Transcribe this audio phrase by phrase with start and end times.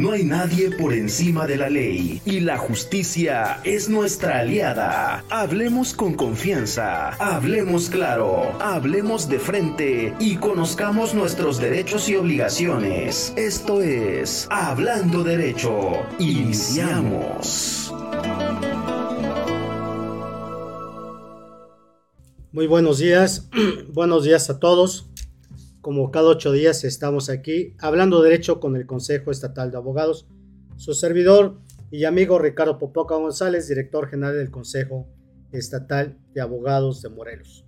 [0.00, 5.22] No hay nadie por encima de la ley y la justicia es nuestra aliada.
[5.28, 13.34] Hablemos con confianza, hablemos claro, hablemos de frente y conozcamos nuestros derechos y obligaciones.
[13.36, 15.92] Esto es Hablando Derecho.
[16.18, 17.92] Iniciamos.
[22.52, 23.50] Muy buenos días,
[23.92, 25.09] buenos días a todos.
[25.80, 30.28] Como cada ocho días estamos aquí hablando derecho con el Consejo Estatal de Abogados.
[30.76, 31.58] Su servidor
[31.90, 35.08] y amigo Ricardo Popoca González, director general del Consejo
[35.52, 37.64] Estatal de Abogados de Morelos.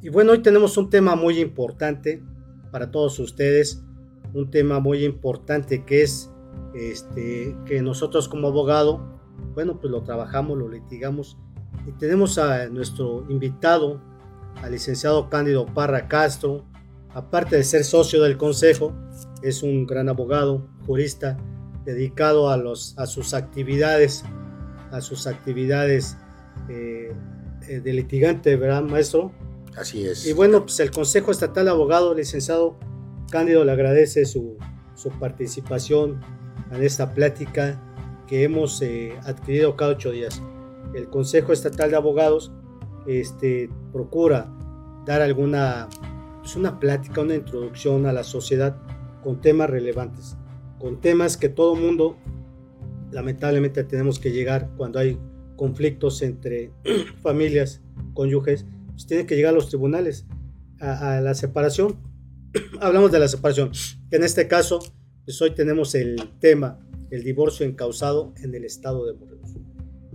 [0.00, 2.22] Y bueno, hoy tenemos un tema muy importante
[2.72, 3.82] para todos ustedes,
[4.32, 6.30] un tema muy importante que es
[6.74, 9.20] este, que nosotros como abogado,
[9.54, 11.36] bueno, pues lo trabajamos, lo litigamos
[11.86, 14.00] y tenemos a nuestro invitado,
[14.62, 16.64] al licenciado Cándido Parra Castro,
[17.16, 18.94] aparte de ser socio del consejo,
[19.42, 21.38] es un gran abogado, jurista,
[21.84, 24.24] dedicado a, los, a sus actividades,
[24.90, 26.16] a sus actividades
[26.68, 27.12] eh,
[27.68, 29.32] eh, de litigante, ¿verdad, maestro?
[29.76, 30.26] Así es.
[30.26, 32.78] Y bueno, pues el Consejo Estatal de Abogados, licenciado
[33.30, 34.58] Cándido, le agradece su,
[34.94, 36.20] su participación
[36.70, 37.80] en esta plática
[38.26, 40.42] que hemos eh, adquirido cada ocho días
[40.94, 42.52] el Consejo Estatal de Abogados
[43.06, 44.52] este, procura
[45.04, 45.88] dar alguna
[46.46, 48.76] pues una plática, una introducción a la sociedad
[49.24, 50.36] con temas relevantes,
[50.78, 52.16] con temas que todo mundo
[53.10, 55.18] lamentablemente tenemos que llegar cuando hay
[55.56, 56.70] conflictos entre
[57.20, 57.82] familias,
[58.14, 60.24] cónyuges, pues tienen que llegar a los tribunales,
[60.78, 61.96] a, la separación.
[62.80, 63.72] Hablamos de la separación.
[64.12, 64.78] En este caso,
[65.24, 66.78] pues hoy tenemos el tema,
[67.10, 69.50] el divorcio encausado en el estado de Morelos.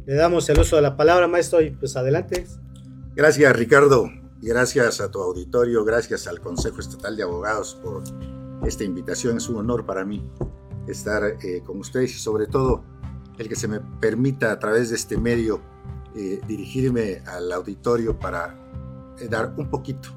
[0.05, 2.45] Le damos el uso de la palabra, maestro, y pues adelante.
[3.15, 4.09] Gracias, Ricardo,
[4.41, 8.03] gracias a tu auditorio, gracias al Consejo Estatal de Abogados por
[8.65, 9.37] esta invitación.
[9.37, 10.27] Es un honor para mí
[10.87, 12.83] estar eh, con ustedes y sobre todo
[13.37, 15.61] el que se me permita a través de este medio
[16.15, 18.57] eh, dirigirme al auditorio para
[19.19, 20.09] eh, dar un poquito,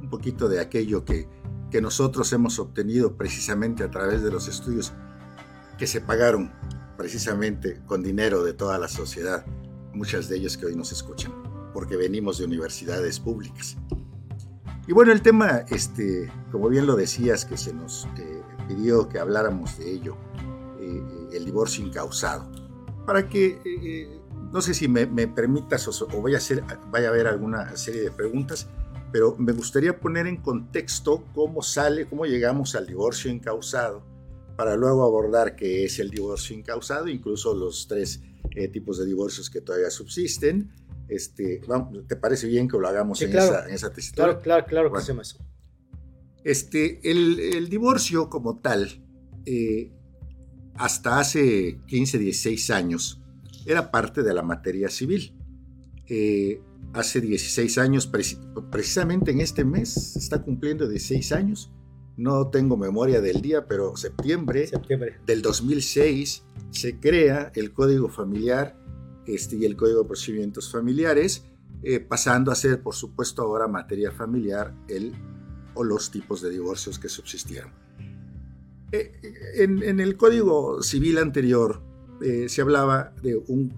[0.00, 1.28] un poquito de aquello que,
[1.70, 4.92] que nosotros hemos obtenido precisamente a través de los estudios
[5.78, 6.52] que se pagaron
[6.96, 9.44] precisamente con dinero de toda la sociedad,
[9.92, 11.32] muchas de ellas que hoy nos escuchan,
[11.72, 13.76] porque venimos de universidades públicas.
[14.86, 19.18] Y bueno, el tema, este, como bien lo decías, que se nos eh, pidió que
[19.18, 20.16] habláramos de ello,
[20.80, 22.50] eh, el divorcio incausado,
[23.06, 24.20] para que, eh,
[24.52, 28.10] no sé si me, permitas o, voy a hacer, vaya a haber alguna serie de
[28.10, 28.68] preguntas,
[29.12, 34.02] pero me gustaría poner en contexto cómo sale, cómo llegamos al divorcio incausado
[34.56, 39.50] para luego abordar qué es el divorcio incausado, incluso los tres eh, tipos de divorcios
[39.50, 40.70] que todavía subsisten.
[41.08, 41.60] Este,
[42.08, 43.76] ¿Te parece bien que lo hagamos en, esa, en
[44.14, 45.44] Claro, claro, claro que hacemos eso.
[46.44, 49.04] Este, el, divorcio como tal,
[49.46, 49.92] eh,
[50.74, 53.20] hasta hace 15, 16 años,
[53.66, 55.36] era parte de la materia civil.
[56.08, 56.60] Eh,
[56.94, 58.10] hace 16 años,
[58.70, 61.72] precisamente en este mes, está cumpliendo 16 años,
[62.16, 64.68] no tengo memoria del día, pero septiembre,
[65.26, 68.76] del 2006 se crea el Código Familiar
[69.26, 71.44] este, y el Código de Procedimientos Familiares,
[71.82, 75.12] eh, pasando a ser, por supuesto, ahora materia familiar el,
[75.74, 77.72] o los tipos de divorcios que subsistieron.
[78.92, 79.12] Eh,
[79.56, 81.82] en, el Código Civil anterior
[82.20, 83.72] eh, se hablaba de un,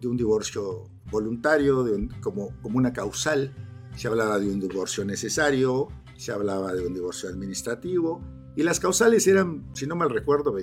[0.00, 1.86] divorcio voluntario,
[2.20, 3.54] como, como una causal,
[3.96, 8.20] se hablaba de un divorcio necesario, se hablaba de un divorcio administrativo
[8.56, 10.54] y las causales eran, si no mal recuerdo,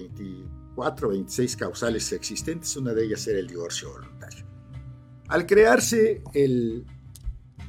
[0.77, 4.45] 24, 26 causales existentes, una de ellas era el divorcio voluntario.
[5.27, 6.85] Al crearse el,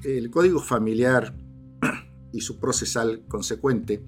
[0.05, 1.35] el Código Familiar
[2.33, 4.03] y su procesal consecuente,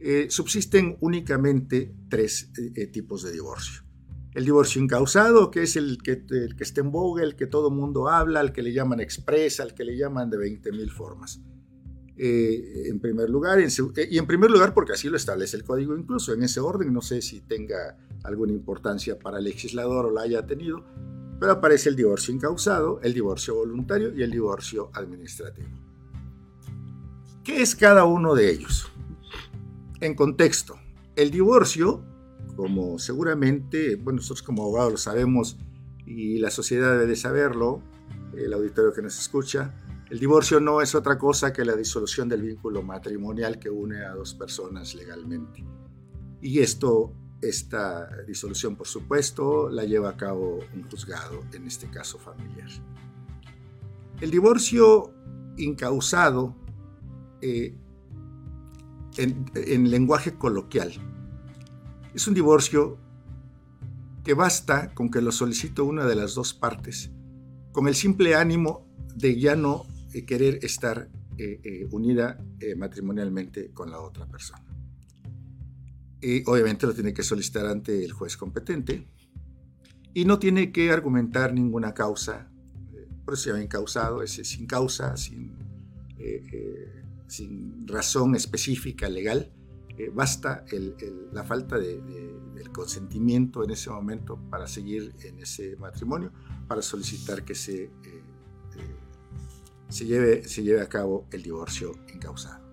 [0.00, 3.82] eh, subsisten únicamente tres eh, tipos de divorcio.
[4.34, 7.70] El divorcio incausado, que es el que, el que está en boga, el que todo
[7.70, 11.40] mundo habla, al que le llaman expresa, al que le llaman de 20.000 formas.
[12.20, 13.68] Eh, en primer lugar, eh,
[14.10, 17.00] y en primer lugar porque así lo establece el código, incluso en ese orden, no
[17.00, 20.84] sé si tenga alguna importancia para el legislador o la haya tenido,
[21.38, 25.68] pero aparece el divorcio incausado, el divorcio voluntario y el divorcio administrativo.
[27.44, 28.90] ¿Qué es cada uno de ellos?
[30.00, 30.76] En contexto,
[31.14, 32.02] el divorcio,
[32.56, 35.56] como seguramente, bueno, nosotros como abogados lo sabemos
[36.04, 37.80] y la sociedad debe de saberlo,
[38.36, 39.72] el auditorio que nos escucha,
[40.10, 44.14] el divorcio no es otra cosa que la disolución del vínculo matrimonial que une a
[44.14, 45.62] dos personas legalmente.
[46.40, 47.12] Y esto,
[47.42, 52.70] esta disolución, por supuesto, la lleva a cabo un juzgado, en este caso familiar.
[54.22, 55.12] El divorcio
[55.58, 56.56] incausado,
[57.42, 57.76] eh,
[59.18, 60.92] en, lenguaje coloquial,
[62.14, 62.98] Es un divorcio
[64.24, 67.10] que basta con que lo solicite una de las dos partes,
[67.72, 69.84] con el simple ánimo de ya no
[70.24, 72.38] querer estar eh, eh, unida
[72.76, 74.64] matrimonialmente con la otra persona.
[76.20, 79.06] Y obviamente lo tiene que solicitar ante el juez competente
[80.14, 82.50] y no tiene que argumentar ninguna causa,
[83.24, 85.52] por eso se llama incausado, es sin causa, sin,
[87.28, 89.52] sin razón específica legal,
[90.12, 90.64] basta
[91.32, 92.00] la falta de,
[92.58, 96.32] del consentimiento en ese momento para seguir en ese matrimonio,
[96.66, 97.90] para solicitar que se
[99.88, 102.68] se lleve, se lleve a cabo el divorcio encausado.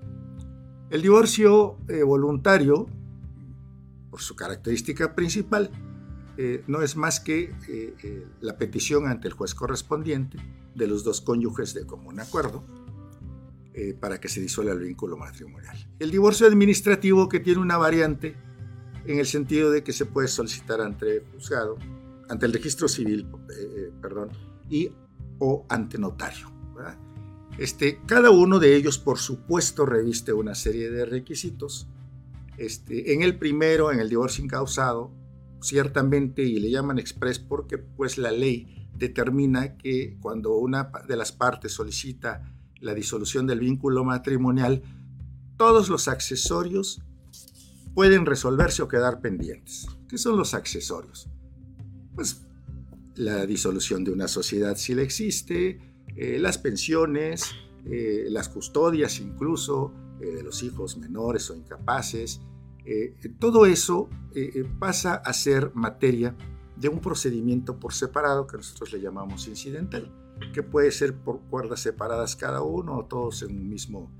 [0.89, 2.87] El divorcio eh, voluntario,
[4.09, 5.71] por su característica principal,
[6.37, 10.37] eh, no es más que eh, la petición ante el juez correspondiente
[10.75, 12.63] de los dos cónyuges de común acuerdo
[13.99, 15.75] para que se disuelva el vínculo matrimonial.
[15.99, 18.33] El divorcio administrativo que tiene una variante
[19.05, 21.77] en el sentido de que se puede solicitar ante el juzgado,
[22.29, 23.27] ante el registro civil,
[24.01, 24.29] perdón,
[24.69, 24.91] y
[25.39, 26.54] o ante notario.
[27.57, 31.87] Este, cada uno de ellos, por supuesto, reviste una serie de requisitos.
[32.57, 35.11] Este, en el primero, en el divorcio incausado,
[35.61, 41.31] ciertamente, y le llaman express porque pues la ley determina que cuando una de las
[41.31, 44.83] partes solicita la disolución del vínculo matrimonial,
[45.57, 47.01] todos los accesorios
[47.93, 49.87] pueden resolverse o quedar pendientes.
[50.09, 51.29] ¿Qué son los accesorios?
[52.13, 52.41] Pues
[53.15, 55.79] la disolución de una sociedad si la existe,
[56.15, 57.51] eh, las pensiones,
[57.85, 59.91] eh, las custodias incluso
[60.21, 62.41] eh, de los hijos menores o incapaces,
[63.39, 64.09] todo eso
[64.77, 66.35] pasa a ser materia
[66.75, 70.13] de un procedimiento por separado que nosotros le llamamos incidental,
[70.53, 74.11] que puede ser por cuerdas separadas cada uno o todos en un mismo,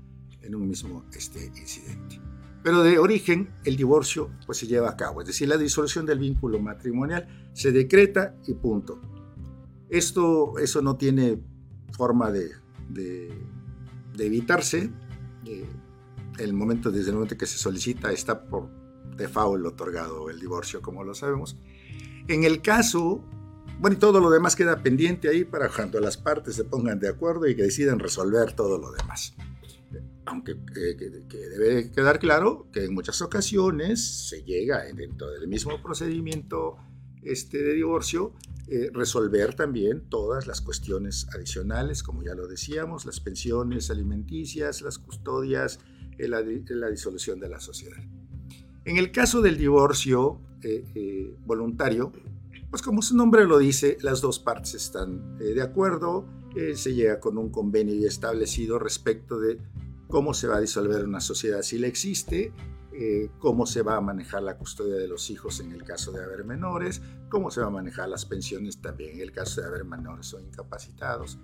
[0.42, 2.20] en un mismo este, incidente.
[2.64, 6.18] Pero de origen, el divorcio pues, se lleva a cabo, es decir, la disolución del
[6.18, 9.00] vínculo matrimonial se decreta y punto.
[9.88, 11.38] Esto, eso no tiene
[11.92, 12.52] forma de,
[14.18, 14.90] evitarse.
[15.44, 15.66] Eh,
[16.38, 18.68] el momento, desde el momento que se solicita, está por
[19.16, 21.56] default otorgado el divorcio, como lo sabemos.
[22.28, 23.24] En el caso,
[23.78, 27.08] bueno, y todo lo demás queda pendiente ahí para cuando las partes se pongan de
[27.08, 29.34] acuerdo y que decidan resolver todo lo demás.
[30.26, 30.96] Aunque eh,
[31.30, 36.76] debe quedar claro que en muchas ocasiones se llega dentro del mismo procedimiento
[37.22, 38.34] este, de divorcio
[38.68, 44.98] eh, resolver también todas las cuestiones adicionales, como ya lo decíamos, las pensiones alimenticias, las
[44.98, 45.78] custodias,
[46.18, 46.42] eh, la,
[46.90, 47.98] disolución de la sociedad.
[48.84, 52.12] En el caso del divorcio eh, voluntario,
[52.68, 56.26] pues como su nombre lo dice, las dos partes están de acuerdo,
[56.74, 59.58] se llega con un convenio establecido respecto de
[60.08, 62.52] cómo se va a disolver una sociedad si la existe,
[62.98, 66.24] eh, cómo se va a manejar la custodia de los hijos en el caso de
[66.24, 69.84] haber menores, cómo se va a manejar las pensiones también en el caso de haber
[69.84, 71.38] menores o incapacitados.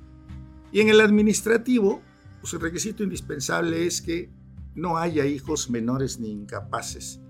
[0.72, 2.00] Y en el administrativo,
[2.40, 4.31] pues el requisito indispensable es que
[4.75, 7.20] no haya hijos menores ni incapaces.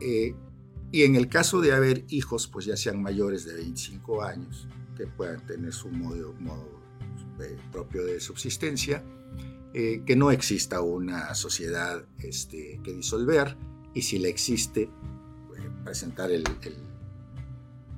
[0.00, 0.36] Eh,
[0.92, 5.08] y en el caso de haber hijos, pues ya sean mayores de 25 años, que
[5.08, 6.32] puedan tener su modo,
[7.40, 9.02] eh, propio de subsistencia,
[9.74, 13.56] eh, que no exista una sociedad este, que disolver
[13.94, 14.90] y si la existe,
[15.48, 16.44] pues, presentar el,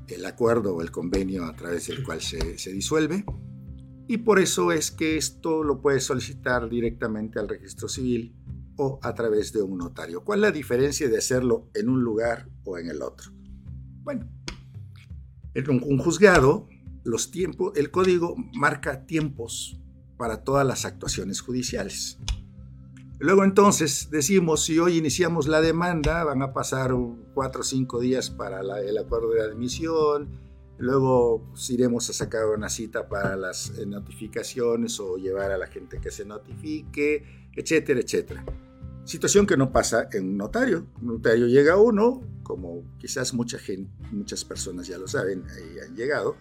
[0.07, 3.25] el, acuerdo o el convenio a través del cual se, se, disuelve.
[4.07, 8.37] Y por eso es que esto lo puede solicitar directamente al registro civil
[8.77, 10.23] o a través de un notario.
[10.23, 13.33] ¿Cuál es la diferencia de hacerlo en un lugar o en el otro?
[14.03, 14.31] Bueno,
[15.55, 16.69] en un juzgado,
[17.03, 19.81] los tiempos, el código marca tiempos
[20.17, 22.19] para todas las actuaciones judiciales.
[23.19, 26.93] Luego entonces decimos, si hoy iniciamos la demanda, van a pasar
[27.33, 30.29] cuatro o cinco días para el acuerdo de admisión,
[30.79, 35.69] luego pues, iremos a sacar una cita para las eh, notificaciones o llevar a la
[35.69, 38.45] gente que se notifique, etcétera, etcétera.
[39.05, 40.87] Situación que no pasa en un notario.
[41.01, 45.45] Un notario llega uno, como quizás mucha gente, muchas personas ya lo saben
[45.75, 46.37] y han llegado,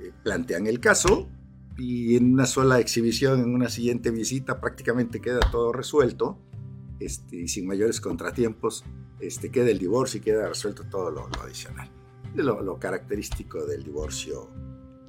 [0.00, 1.28] eh, plantean el caso,
[1.76, 6.38] y en una sola exhibición, en una siguiente visita, prácticamente queda todo resuelto,
[7.00, 8.84] este, y sin mayores contratiempos,
[9.20, 11.90] este, queda el divorcio y queda resuelto todo lo, adicional.
[12.34, 14.50] Lo, lo, característico del divorcio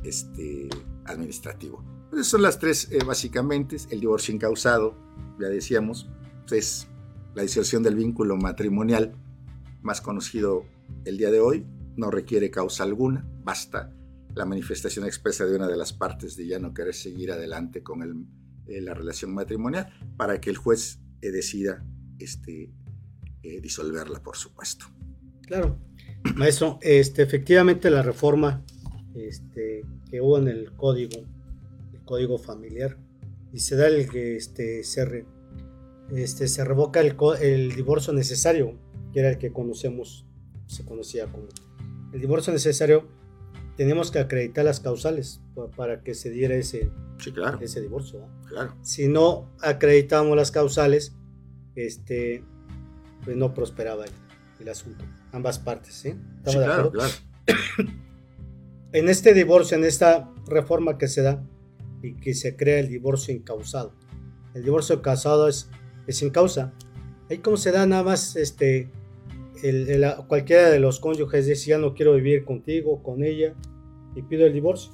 [0.04, 0.70] este,
[1.06, 1.84] administrativo.
[2.12, 3.78] Esas son las tres, eh, básicamente.
[3.90, 4.96] El divorcio incausado,
[5.40, 6.10] ya decíamos,
[6.52, 6.88] es
[7.34, 9.16] la disolución del vínculo matrimonial
[9.82, 10.66] más conocido
[11.06, 11.66] el día de hoy.
[11.96, 13.94] No requiere causa alguna, basta
[14.36, 18.28] la manifestación expresa de una de las partes de ya no querer seguir adelante con
[18.68, 21.84] eh, la relación matrimonial para que el juez eh, decida
[22.20, 22.72] este,
[23.44, 24.86] eh, disolverla, por supuesto.
[25.46, 25.78] Claro.
[26.36, 28.64] Maestro, este, efectivamente la reforma
[29.16, 31.26] este, que hubo en el código,
[31.94, 32.98] el código familiar,
[33.52, 35.26] y se da el que este, se,
[36.16, 38.80] este, se revoca el, el divorcio necesario,
[39.12, 40.26] que era el que conocemos,
[40.66, 41.48] se conocía como
[42.14, 43.08] el divorcio necesario,
[43.76, 45.42] tenemos que acreditar las causales
[45.76, 46.92] para que se diera ese,
[47.62, 48.28] ese divorcio.
[48.48, 48.76] Claro.
[48.82, 51.16] Si no acreditamos las causales,
[51.76, 52.44] este,
[53.24, 54.06] pues no prosperaba
[54.60, 55.04] el, asunto.
[55.32, 56.16] Ambas partes, ¿sí?
[56.46, 57.12] sí claro, claro.
[58.94, 61.44] en este divorcio, en esta reforma que se da
[62.02, 63.94] y que se crea el divorcio incausado.
[64.54, 65.70] El divorcio causado es,
[66.08, 66.74] es sin causa.
[67.30, 68.90] Ahí como se da nada más este,
[69.62, 73.54] el, cualquiera de los cónyuges dice ya no quiero vivir contigo, con ella
[74.16, 74.92] y pido el divorcio.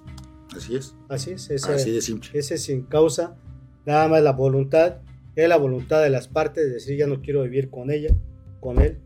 [0.55, 0.95] Así es.
[1.07, 1.49] Así es.
[1.49, 2.29] Así de simple.
[2.33, 3.37] Ese es sin causa.
[3.85, 5.01] Nada más la voluntad.
[5.35, 8.15] Es la voluntad de las partes de decir ya no quiero vivir con ella,
[8.59, 8.99] con él.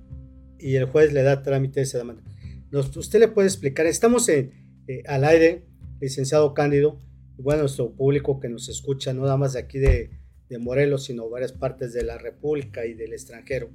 [0.58, 2.24] Y el juez le da trámite a esa demanda.
[2.72, 3.86] usted le puede explicar.
[3.86, 4.52] Estamos en,
[4.88, 5.66] eh, al aire,
[6.00, 6.98] licenciado Cándido.
[7.38, 10.12] Y bueno, nuestro público que nos escucha, no nada más de aquí de,
[10.50, 13.70] de Morelos, sino varias partes de la República y del extranjero.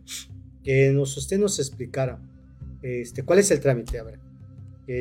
[0.68, 2.20] Que nos, usted nos explicara
[2.82, 3.98] este, cuál es el trámite.
[3.98, 4.28] A ver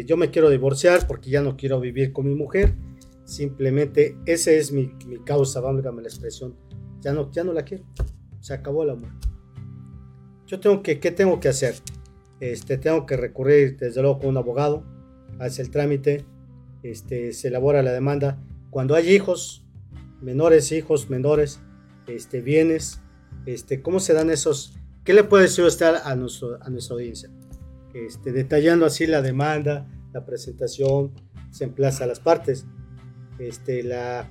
[0.05, 2.75] yo me quiero divorciar porque ya no quiero vivir con mi mujer.
[3.23, 6.55] Simplemente esa es mi, mi causa, válgame la expresión.
[6.99, 7.85] Ya no, ya no la quiero.
[8.41, 9.11] Se acabó el amor.
[10.45, 11.75] Yo tengo que, ¿qué tengo que hacer?
[12.39, 14.83] Este, tengo que recurrir desde luego con un abogado,
[15.39, 16.25] hace el trámite,
[16.83, 18.41] este, se elabora la demanda.
[18.69, 19.65] Cuando hay hijos,
[20.21, 21.59] menores, hijos, menores,
[22.07, 23.01] este, bienes,
[23.45, 24.73] este, ¿cómo se dan esos?
[25.07, 27.29] ¿Qué le puede decir usted a, nuestro, a nuestra audiencia?
[27.93, 31.13] Este, detallando así la demanda, la presentación,
[31.49, 32.65] se emplaza a las partes.
[33.39, 34.29] Este, la,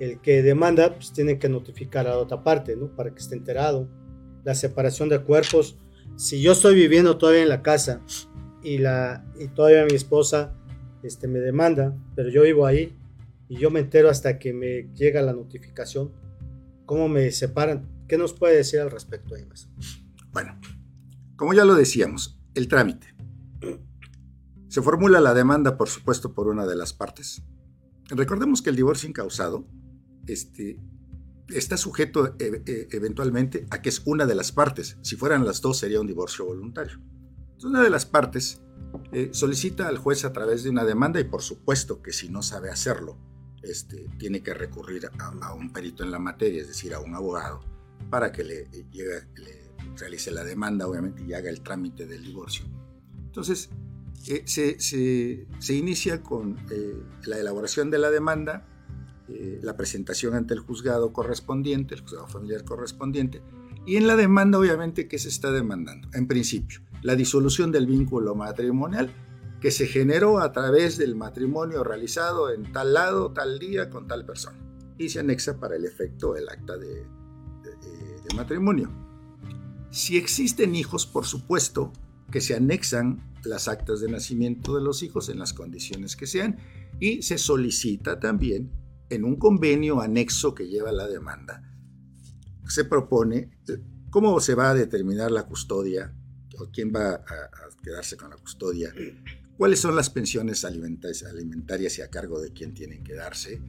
[0.00, 2.94] el que demanda pues, tiene que notificar a la otra parte, ¿no?
[2.94, 3.88] Para que esté enterado.
[4.44, 5.78] La separación de cuerpos.
[6.16, 8.02] Si yo estoy viviendo todavía en la casa
[8.62, 10.54] y, la, y todavía mi esposa
[11.02, 12.94] este, me demanda, pero yo vivo ahí
[13.48, 16.12] y yo me entero hasta que me llega la notificación,
[16.84, 17.88] ¿cómo me separan?
[18.06, 19.70] ¿Qué nos puede decir al respecto, más
[20.32, 20.58] Bueno,
[21.36, 23.14] como ya lo decíamos, el trámite.
[24.68, 27.42] Se formula la demanda, por supuesto, por una de las partes.
[28.08, 29.66] Recordemos que el divorcio incausado
[30.26, 30.78] este,
[31.48, 34.96] está sujeto e, e, eventualmente a que es una de las partes.
[35.02, 37.00] Si fueran las dos, sería un divorcio voluntario.
[37.42, 38.62] Entonces, una de las partes
[39.12, 42.42] eh, solicita al juez a través de una demanda y, por supuesto, que si no
[42.42, 43.18] sabe hacerlo,
[43.62, 47.60] este, tiene que recurrir a, un perito en la materia, es decir, a un abogado,
[48.10, 49.61] para que le, llegue, le
[49.96, 52.64] realice la demanda, obviamente, y haga el trámite del divorcio.
[53.26, 53.70] Entonces,
[54.28, 58.66] eh, se, inicia con eh, la elaboración de la demanda,
[59.28, 63.42] eh, la presentación ante el juzgado correspondiente, el juzgado familiar correspondiente,
[63.84, 66.08] y en la demanda, obviamente, ¿qué se está demandando?
[66.14, 69.12] En principio, la disolución del vínculo matrimonial
[69.60, 74.24] que se generó a través del matrimonio realizado en tal lado, tal día, con tal
[74.24, 74.58] persona.
[74.98, 77.06] Y se anexa para el efecto el acta de
[78.36, 79.01] matrimonio.
[79.92, 81.92] Si existen hijos, por supuesto
[82.32, 86.56] que se anexan las actas de nacimiento de los hijos en las condiciones que sean.
[86.98, 88.72] Y se solicita también
[89.10, 91.62] en un convenio anexo que lleva la demanda,
[92.66, 93.50] se propone
[94.10, 96.14] cómo se va a determinar la custodia
[96.58, 97.22] o quién va a,
[97.82, 98.94] quedarse con la custodia,
[99.58, 103.60] cuáles son las pensiones alimentarias, y a cargo de quién tienen que darse,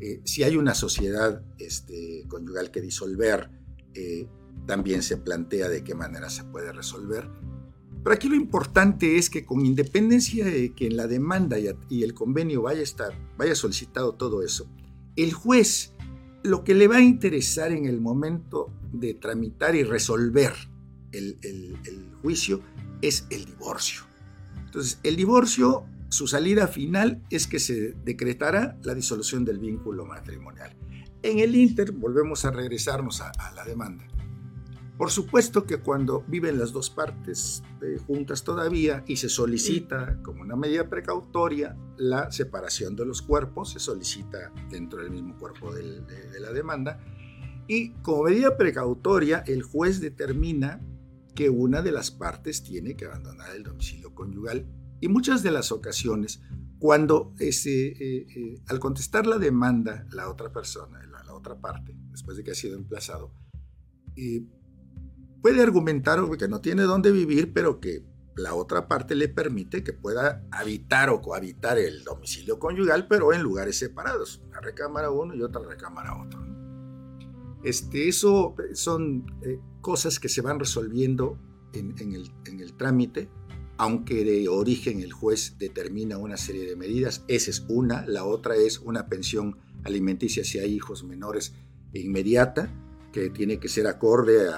[0.00, 3.50] eh, si hay una sociedad este, conyugal que disolver,
[3.92, 4.26] eh,
[4.66, 7.28] también se plantea de qué manera se puede resolver.
[8.02, 12.14] Pero aquí lo importante es que con independencia de que en la demanda y, el
[12.14, 14.70] convenio vaya, a estar, vaya solicitado todo eso,
[15.16, 15.92] el juez
[16.44, 20.52] lo que le va a interesar en el momento de tramitar y resolver
[21.10, 21.36] el,
[22.22, 22.60] juicio
[23.02, 24.04] es el divorcio.
[24.64, 30.76] Entonces, el divorcio, su salida final es que se decretará la disolución del vínculo matrimonial.
[31.22, 34.06] En el Inter, volvemos a regresarnos a la demanda.
[34.96, 40.40] Por supuesto que cuando viven las dos partes eh, juntas todavía y se solicita como
[40.40, 46.40] una medida precautoria la separación de los cuerpos, se solicita dentro del mismo cuerpo de,
[46.40, 46.98] la demanda,
[47.68, 50.80] y como medida precautoria el juez determina
[51.34, 54.66] que una de las partes tiene que abandonar el domicilio conyugal.
[55.00, 56.40] Y muchas de las ocasiones
[56.78, 61.94] cuando ese, eh, eh, al contestar la demanda la otra persona, la, la, otra parte,
[62.10, 63.32] después de que ha sido emplazado,
[65.42, 68.04] puede argumentar que no tiene dónde vivir, pero que
[68.36, 73.42] la otra parte le permite que pueda habitar o cohabitar el domicilio conyugal, pero en
[73.42, 76.44] lugares separados, una recámara uno y otra recámara otro.
[77.64, 81.38] Este, eso son eh, cosas que se van resolviendo
[81.72, 83.28] en, el, trámite
[83.78, 87.24] aunque de origen el juez determina una serie de medidas.
[87.28, 88.06] Esa es una.
[88.06, 91.54] La otra es una pensión alimenticia si hay hijos menores
[91.92, 92.70] inmediata,
[93.12, 94.48] que tiene que ser acorde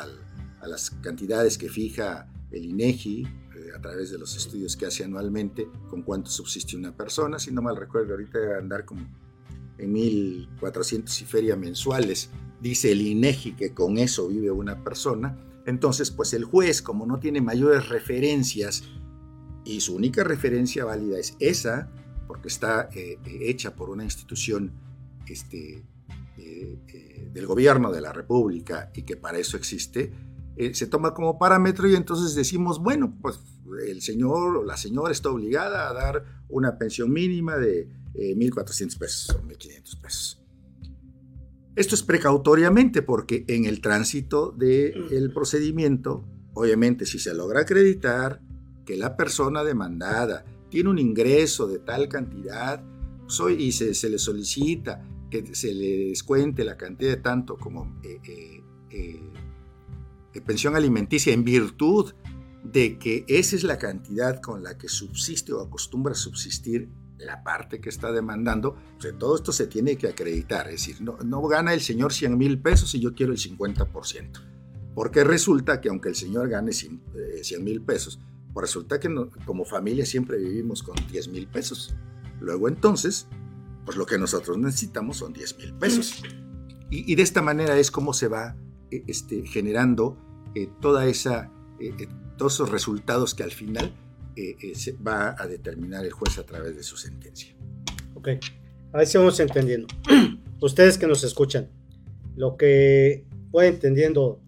[0.60, 5.04] a las cantidades que fija el INEGI eh, a través de los estudios que hace
[5.04, 7.38] anualmente con cuánto subsiste una persona.
[7.38, 9.02] Si no mal recuerdo, ahorita debe andar como
[9.78, 12.30] en 1.400 y feria mensuales.
[12.60, 15.36] Dice el INEGI que con eso vive una persona.
[15.66, 18.84] Entonces, pues el juez, como no tiene mayores referencias
[19.64, 21.90] y su única referencia válida es esa,
[22.26, 24.72] porque está eh, eh, hecha por una institución
[25.28, 25.84] este,
[27.32, 30.12] del gobierno de la República y que para eso existe,
[30.72, 33.40] se toma como parámetro y entonces decimos, bueno, pues
[33.86, 39.36] el señor o la señora está obligada a dar una pensión mínima de 1.400 pesos
[39.36, 40.42] o 1.500 pesos.
[41.76, 46.24] Esto es precautoriamente porque en el tránsito del procedimiento,
[46.54, 48.42] obviamente si se logra acreditar
[48.84, 52.82] que la persona demandada tiene un ingreso de tal cantidad
[53.28, 58.62] soy, y se, le solicita que se le descuente la cantidad de tanto como eh,
[60.34, 62.14] eh, eh, pensión alimenticia en virtud
[62.62, 67.80] de que esa es la cantidad con la que subsiste o acostumbra subsistir la parte
[67.80, 71.74] que está demandando, pues todo esto se tiene que acreditar, es decir, no, no gana
[71.74, 74.40] el señor 100 mil pesos y yo quiero el 50%,
[74.94, 77.02] porque resulta que aunque el señor gane 100
[77.64, 78.20] mil pesos,
[78.52, 79.08] pues resulta que
[79.44, 81.94] como familia siempre vivimos con 10 mil pesos.
[82.40, 83.28] Luego entonces,
[83.84, 86.22] pues lo que nosotros necesitamos son 10 mil pesos.
[86.90, 90.16] Y, de esta manera es como se va eh, este, generando
[90.54, 91.92] eh, toda esa, eh,
[92.36, 93.92] todos esos resultados que al final
[94.74, 97.56] se va a determinar el juez a través de su sentencia.
[98.14, 98.28] Ok,
[98.92, 99.88] a ver si vamos entendiendo.
[100.60, 101.68] Ustedes que nos escuchan,
[102.36, 104.40] lo que voy entendiendo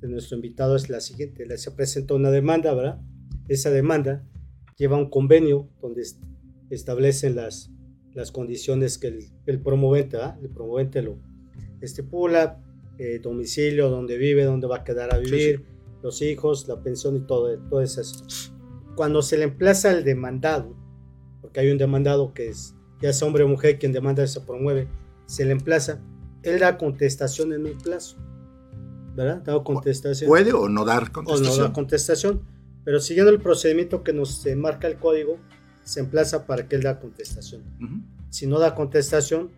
[0.00, 1.44] de nuestro invitado es la siguiente.
[1.58, 3.00] Se presenta una demanda, ¿verdad?
[3.48, 4.24] esa demanda
[4.76, 6.02] lleva un convenio donde
[6.70, 7.70] establecen las,
[8.12, 10.38] las condiciones que el, el promovente, ¿ah?
[10.42, 11.18] el promovente lo
[11.80, 12.62] estipula,
[12.98, 15.64] eh, domicilio, donde vive, dónde va a quedar a vivir,
[16.02, 18.02] los hijos, la pensión y todo, todo eso.
[18.94, 20.74] Cuando se le emplaza al demandado,
[21.40, 24.88] porque hay un demandado que es, ya sea hombre o mujer, quien demanda se promueve,
[25.26, 26.00] se le emplaza,
[26.42, 28.16] él da contestación en un plazo.
[29.14, 29.42] ¿Verdad?
[29.42, 30.28] Da contestación.
[30.28, 31.52] ¿Puede o no dar contestación?
[31.52, 32.54] O no dar contestación
[32.84, 35.38] pero siguiendo el procedimiento que nos marca el código,
[35.82, 37.62] se emplaza para que él da contestación.
[38.28, 39.50] Si no da contestación,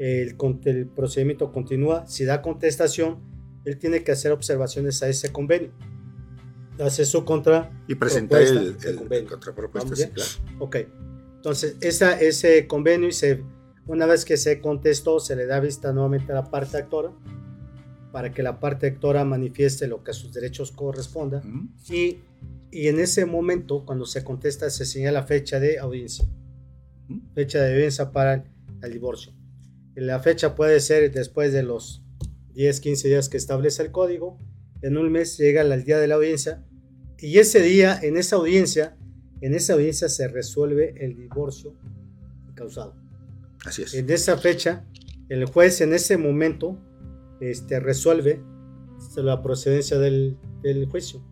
[0.00, 2.06] el, el, procedimiento continúa.
[2.06, 3.18] Si da contestación,
[3.64, 5.72] él tiene que hacer observaciones a ese convenio.
[6.78, 7.70] Hace su contra.
[7.86, 10.30] Y presentar el, el, contrapropuesta, sí, claro.
[10.58, 10.76] Ok.
[11.36, 13.42] Entonces, esa, ese convenio, y se,
[13.86, 17.12] una vez que se contestó, se le da vista nuevamente a la parte actora
[18.12, 21.42] para que la parte actora manifieste lo que a sus derechos corresponda.
[21.88, 22.18] Y
[22.72, 26.24] y en ese momento, cuando se contesta, se señala fecha de audiencia.
[27.34, 28.44] Fecha de audiencia para
[28.82, 29.32] el divorcio.
[29.94, 32.02] La fecha puede ser después de los
[32.54, 34.38] 10, 15 días que establece el código.
[34.82, 36.64] En un mes llega el día de la audiencia.
[37.18, 38.96] Y ese día, en esa audiencia,
[39.40, 41.74] en esa audiencia se resuelve el divorcio
[42.54, 42.94] causado.
[43.64, 43.94] Así es.
[43.94, 44.86] En esa fecha,
[45.28, 46.78] el juez en ese momento
[47.40, 48.42] este, resuelve
[49.16, 51.22] la procedencia del, del juicio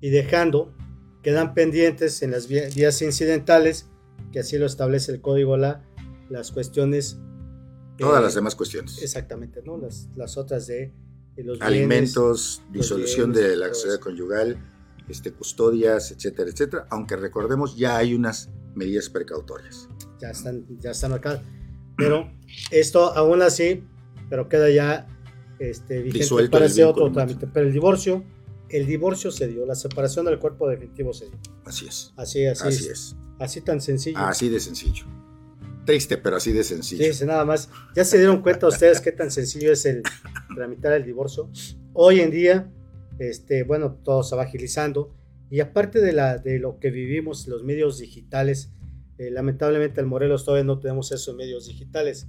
[0.00, 0.74] y dejando,
[1.22, 3.88] quedan pendientes en las vías incidentales,
[4.32, 5.82] que así lo establece el código la,
[6.28, 7.18] las cuestiones.
[7.98, 9.02] Todas las demás cuestiones.
[9.02, 9.78] Exactamente, ¿no?
[9.78, 10.92] Las, las otras de,
[11.36, 14.58] los alimentos, disolución de la sociedad conyugal,
[15.08, 16.86] este, custodias, etcétera, etcétera.
[16.90, 19.88] Aunque recordemos, ya hay unas medidas precautorias.
[20.20, 21.42] Ya están, ya están acá.
[21.96, 22.32] Pero
[22.70, 23.84] esto aún así,
[24.28, 25.06] pero queda ya
[25.58, 27.46] este, vigente para ese otro trámite.
[27.46, 28.24] Pero el divorcio
[28.74, 31.38] el divorcio se dio, la separación del cuerpo definitivo se dio.
[31.64, 32.12] Así es.
[32.16, 33.16] Así, así, así es.
[33.38, 34.18] Así tan sencillo.
[34.18, 35.04] Así de sencillo.
[35.84, 37.12] Triste, pero así de sencillo.
[37.12, 37.68] Sí, nada más.
[37.94, 40.02] Ya se dieron cuenta ustedes qué tan sencillo es el
[40.54, 41.50] tramitar el divorcio.
[41.92, 42.70] Hoy en día,
[43.18, 45.14] este, bueno, todo se va agilizando.
[45.50, 48.70] Y aparte de, la, de lo que vivimos, los medios digitales,
[49.18, 52.26] eh, lamentablemente en Morelos todavía no tenemos esos medios digitales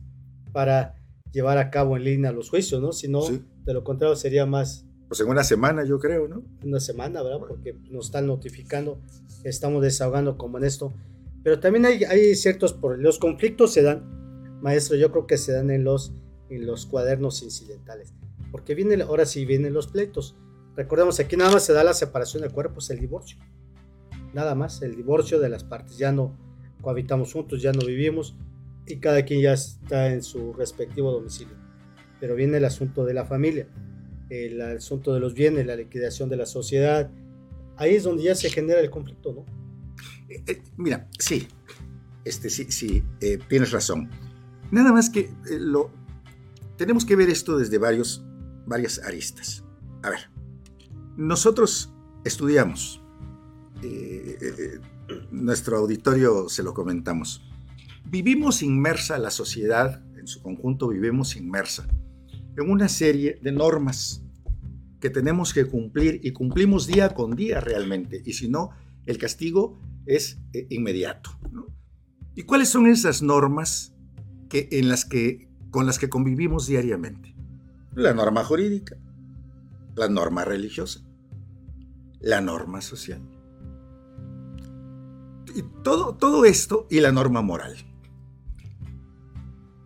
[0.52, 0.96] para
[1.32, 2.92] llevar a cabo en línea los juicios, ¿no?
[2.92, 6.44] Si no, de lo contrario sería más pues en una semana yo creo, ¿no?
[6.64, 7.40] Una semana, ¿verdad?
[7.48, 9.00] Porque nos están notificando,
[9.44, 10.94] estamos desahogando como en esto.
[11.46, 15.70] Pero también hay, ciertos, por los conflictos se dan, maestro, yo creo que se dan
[15.70, 16.12] en los,
[16.50, 18.16] en los cuadernos incidentales.
[18.52, 20.36] Porque viene, ahora sí vienen los pleitos.
[20.76, 23.38] Recordemos, aquí nada más se da la separación de cuerpos, el divorcio.
[24.34, 26.00] Nada más, el divorcio de las partes.
[26.00, 26.36] Ya no
[26.82, 28.36] cohabitamos juntos, ya no vivimos
[28.88, 31.56] y cada quien ya está en su respectivo domicilio.
[32.20, 33.68] Pero viene el asunto de la familia
[34.30, 37.12] el asunto de los bienes, la liquidación de la sociedad.
[37.78, 39.65] Ahí es donde ya se genera el conflicto, ¿no?
[40.30, 41.48] Eh, eh, mira, sí,
[42.24, 44.10] este, sí, sí, eh, tienes razón.
[44.72, 45.92] Nada más que lo,
[46.78, 48.26] tenemos que ver esto desde varios,
[48.66, 49.64] varias aristas.
[50.04, 50.30] A ver,
[51.18, 53.02] nosotros estudiamos,
[55.32, 57.48] nuestro auditorio se lo comentamos,
[58.06, 61.88] vivimos inmersa la sociedad, en su conjunto vivimos inmersa
[62.58, 64.24] en una serie de normas
[65.00, 68.72] que tenemos que cumplir y cumplimos día con día realmente, y si no,
[69.06, 71.32] el castigo es eh, inmediato.
[72.36, 73.94] ¿Y cuáles son esas normas
[74.50, 77.36] que, en las que, con las que convivimos diariamente?
[77.94, 78.98] La norma jurídica,
[79.96, 81.02] la norma religiosa,
[82.20, 83.22] la norma social.
[85.56, 87.76] Y todo, todo esto y la norma moral.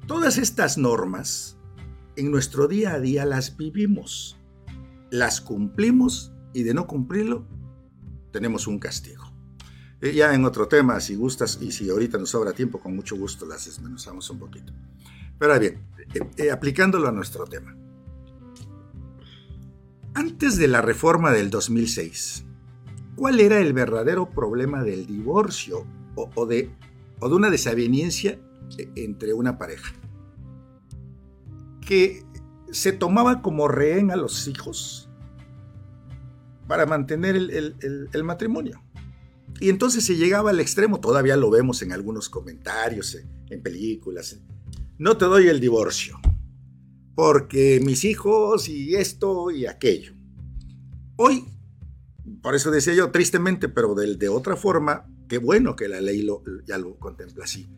[0.08, 1.60] Todas estas normas
[2.16, 4.38] en nuestro día a día las vivimos,
[5.12, 7.46] las cumplimos y de no cumplirlo
[8.32, 9.29] tenemos un castigo.
[10.02, 13.18] Eh, ya en otro tema, si gustas y si ahorita nos sobra tiempo, con mucho
[13.18, 14.72] gusto las desmenuzamos un poquito.
[15.38, 15.82] Pero bien,
[16.14, 17.76] eh, eh, aplicándolo a nuestro tema.
[20.14, 22.46] Antes de la reforma del 2006,
[23.16, 25.86] ¿cuál era el verdadero problema del divorcio
[26.16, 26.72] o, de,
[27.20, 28.40] o de una desaveniencia
[28.96, 29.94] entre una pareja?
[31.86, 32.24] Que
[32.72, 35.10] se tomaba como rehén a los hijos
[36.68, 38.82] para mantener el matrimonio.
[39.60, 43.18] Y entonces se llegaba al extremo, todavía lo vemos en algunos comentarios,
[43.50, 44.40] en películas.
[44.98, 46.20] No te doy el divorcio,
[47.16, 50.14] porque mis hijos y esto y aquello.
[51.18, 51.46] Hoy,
[52.42, 56.22] por eso decía yo, tristemente, pero de, de otra forma, qué bueno que la ley
[56.22, 57.70] lo, ya lo contempla así.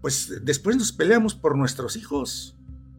[0.00, 2.56] Pues después nos peleamos por nuestros hijos,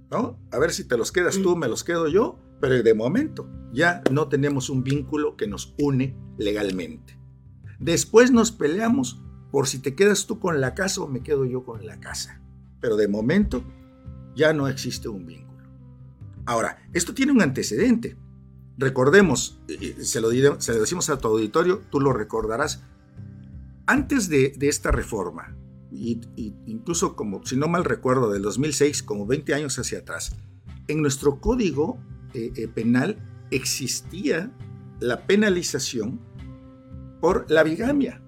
[0.09, 0.39] ¿no?
[0.51, 4.01] A ver si te los quedas tú, me los quedo yo, pero de momento ya
[4.11, 7.18] no tenemos un vínculo que nos une legalmente.
[7.79, 11.63] Después nos peleamos por si te quedas tú con la casa o me quedo yo
[11.63, 12.41] con la casa.
[12.81, 13.63] Pero de momento
[14.35, 15.63] ya no existe un vínculo.
[16.45, 18.17] Ahora, esto tiene un antecedente.
[18.77, 19.59] Recordemos,
[20.01, 22.83] se lo, se lo decimos a tu auditorio, tú lo recordarás.
[23.85, 25.55] Antes de, esta reforma,
[25.91, 26.21] y,
[26.65, 30.35] incluso como, si no mal recuerdo, del 2006, como 20 años hacia atrás,
[30.87, 31.99] en nuestro código
[32.33, 33.17] eh, eh, penal
[33.51, 34.51] existía
[34.99, 36.19] la penalización
[37.19, 38.21] por la bigamia.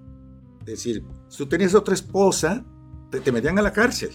[0.61, 2.65] Es decir, si tú tenías otra esposa,
[3.09, 4.11] te, metían a la cárcel.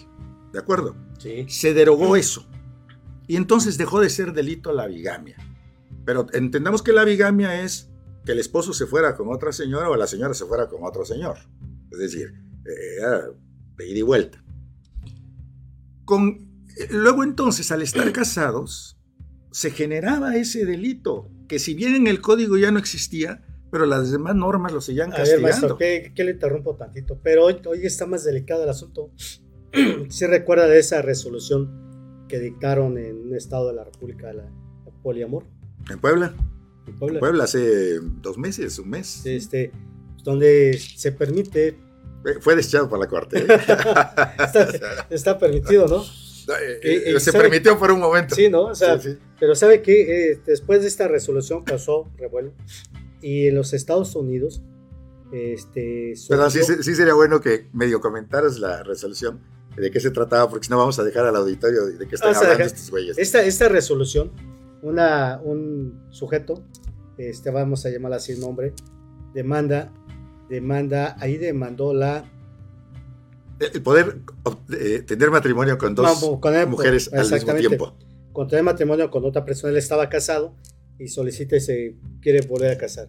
[0.52, 0.96] ¿De acuerdo?
[1.18, 1.46] Sí.
[1.48, 2.46] Se derogó eso.
[3.26, 5.36] Y entonces dejó de ser delito la bigamia.
[6.04, 7.90] Pero entendamos que la bigamia es
[8.24, 11.04] que el esposo se fuera con otra señora o la señora se fuera con otro
[11.04, 11.38] señor.
[11.90, 12.34] Es decir,
[12.64, 13.32] eh,
[13.76, 14.42] de ida y vuelta.
[16.04, 18.98] Con, luego entonces, al estar casados,
[19.50, 24.10] se generaba ese delito, que si bien en el código ya no existía, pero las
[24.10, 25.46] demás normas lo seguían castigando.
[25.46, 27.18] A ver, maestro, ¿qué, le interrumpo tantito?
[27.22, 29.10] Pero hoy, hoy está más delicado el asunto.
[30.08, 34.48] ¿Sí recuerda de esa resolución que dictaron en un estado de la República de la,
[35.02, 35.44] poliamor?
[35.90, 36.34] En Puebla.
[36.86, 37.20] En Puebla.
[37.20, 39.24] Puebla hace dos meses, un mes.
[39.26, 39.72] Este,
[40.22, 41.78] donde se permite...
[42.40, 43.38] Fue deschado por la corte.
[43.38, 43.46] ¿eh?
[45.10, 46.02] está, permitido, ¿no?
[46.82, 48.34] Eh, eh, se permitió por un momento.
[48.34, 48.66] Sí, ¿no?
[48.66, 48.98] O sea,
[49.38, 52.52] pero sabe que después de esta resolución causó revuelo
[53.20, 54.62] y en los Estados Unidos,
[55.32, 56.14] este...
[56.28, 59.40] Pero sí, sí, sería bueno que medio comentaras la resolución
[59.76, 62.34] de qué se trataba, porque si no vamos a dejar al auditorio de qué están
[62.34, 63.18] hablando estos güeyes.
[63.18, 64.32] Esta, esta resolución,
[64.82, 66.64] una, un sujeto,
[67.18, 68.72] este, vamos a llamarla así el nombre,
[69.34, 69.92] demanda,
[70.48, 72.30] demanda, ahí demandó la...
[73.58, 74.20] El poder
[74.78, 76.22] eh, tener matrimonio con dos
[76.68, 77.96] mujeres al mismo tiempo.
[78.32, 80.54] Contraer matrimonio con otra persona, él estaba casado
[80.98, 83.08] y solicita y se quiere volver a casar.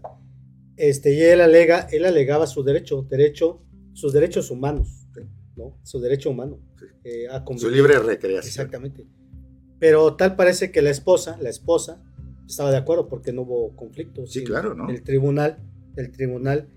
[0.76, 5.08] Este, y él alega, él alegaba su derecho, derecho, sus derechos humanos,
[5.56, 5.80] ¿no?
[5.84, 6.60] Su derecho humano.
[7.04, 8.47] Eh, a su libre recreación.
[8.47, 9.08] Exactamente.
[9.80, 12.04] Pero tal parece que la esposa, la esposa,
[12.47, 14.26] estaba de acuerdo porque no hubo conflicto.
[14.28, 14.89] Sí, claro, ¿no?
[14.89, 15.58] El tribunal,
[15.95, 16.67] el tribunal,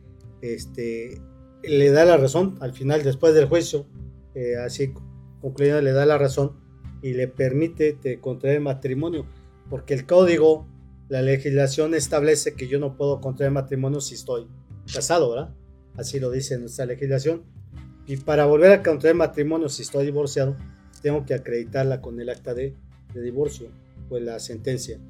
[0.40, 1.20] este,
[1.62, 3.86] le da la razón al final, después del juicio,
[4.34, 4.94] eh, así
[5.40, 6.56] concluyendo, le da la razón
[7.02, 9.26] y le permite contraer matrimonio,
[9.68, 10.66] porque el código
[11.10, 14.46] la legislación establece que yo no puedo contraer matrimonio si estoy
[14.94, 15.50] casado, ¿verdad?
[15.96, 17.42] Así lo dice nuestra legislación.
[18.06, 20.56] Y para volver a contraer matrimonio si estoy divorciado,
[21.02, 22.76] tengo que acreditarla con el acta de,
[23.12, 23.70] divorcio
[24.08, 25.00] o la sentencia.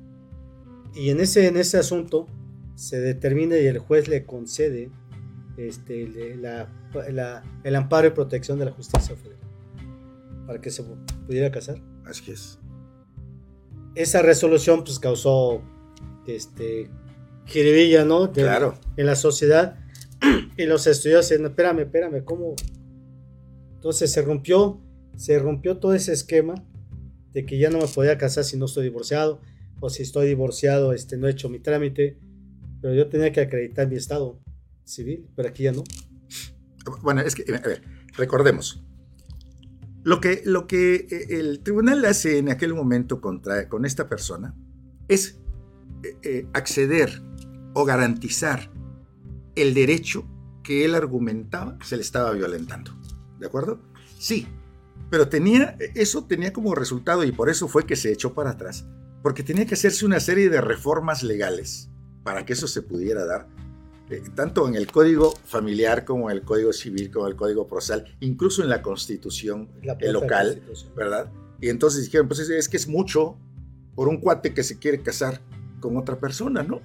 [0.94, 2.26] Y en ese, en ese asunto
[2.76, 4.90] se determina y el juez le concede
[5.58, 9.38] este, el amparo y protección de la justicia federal
[10.46, 10.82] para que se
[11.26, 11.76] pudiera casar.
[12.06, 12.58] Así es.
[13.94, 15.62] Esa resolución pues causó
[16.26, 16.88] este,
[17.46, 18.32] jiribilla, ¿no?
[18.32, 18.78] claro.
[18.96, 19.78] En la sociedad.
[20.56, 22.54] Y los estudios diciendo, espérame, espérame, ¿cómo?
[23.76, 24.78] Entonces se rompió,
[25.16, 26.54] se rompió todo ese esquema
[27.32, 29.40] de que ya no me podía casar si no estoy divorciado,
[29.80, 32.18] o si estoy divorciado, este, no he hecho mi trámite,
[32.82, 34.38] pero yo tenía que acreditar mi estado
[34.84, 35.84] civil, pero aquí ya no.
[37.02, 37.82] Bueno, es que, a ver,
[38.16, 38.84] recordemos,
[40.02, 44.54] lo que, lo que eh, el tribunal hace en aquel momento contra, con esta persona
[45.08, 45.39] es
[46.02, 47.22] eh, acceder
[47.74, 48.70] o garantizar
[49.54, 50.24] el derecho
[50.62, 52.92] que él argumentaba se le estaba violentando.
[53.38, 53.80] ¿De acuerdo?
[54.18, 54.46] Sí,
[55.10, 58.86] pero tenía, eso tenía como resultado, y por eso fue que se echó para atrás,
[59.22, 61.88] porque tenía que hacerse una serie de reformas legales
[62.22, 63.48] para que eso se pudiera dar,
[64.10, 67.66] eh, tanto en el código familiar como en el código civil, como en el código
[67.66, 69.68] procesal, incluso en la constitución
[70.00, 70.62] local,
[70.94, 71.30] ¿verdad?
[71.60, 73.36] Y entonces dijeron, pues es, que es mucho
[73.94, 75.40] por un cuate que se quiere casar
[75.80, 76.80] con otra persona, ¿no?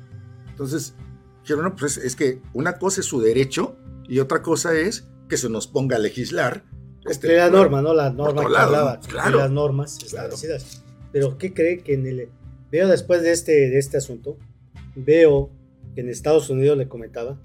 [0.49, 0.95] Entonces,
[1.41, 3.75] dijeron, no, pues es, que una cosa es su derecho
[4.07, 6.63] y otra cosa es que se nos ponga a legislar.
[7.09, 7.93] Este, la norma, ¿no?
[7.93, 10.83] La norma que hablaba, claro, las normas establecidas.
[11.11, 12.29] Pero, ¿qué cree que en el...
[12.71, 14.37] Veo después de este, de este asunto,
[14.95, 15.51] veo
[15.95, 17.39] en Estados Unidos le comentaba,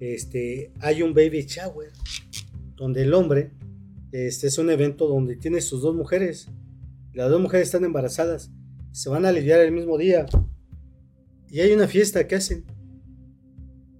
[0.00, 1.90] este, hay un baby shower
[2.76, 3.52] donde el hombre,
[4.10, 6.48] este es un evento donde tiene sus dos mujeres,
[7.12, 8.50] las dos mujeres están embarazadas,
[8.90, 10.26] se van a aliviar el mismo día
[11.52, 12.64] y hay una fiesta que hacen.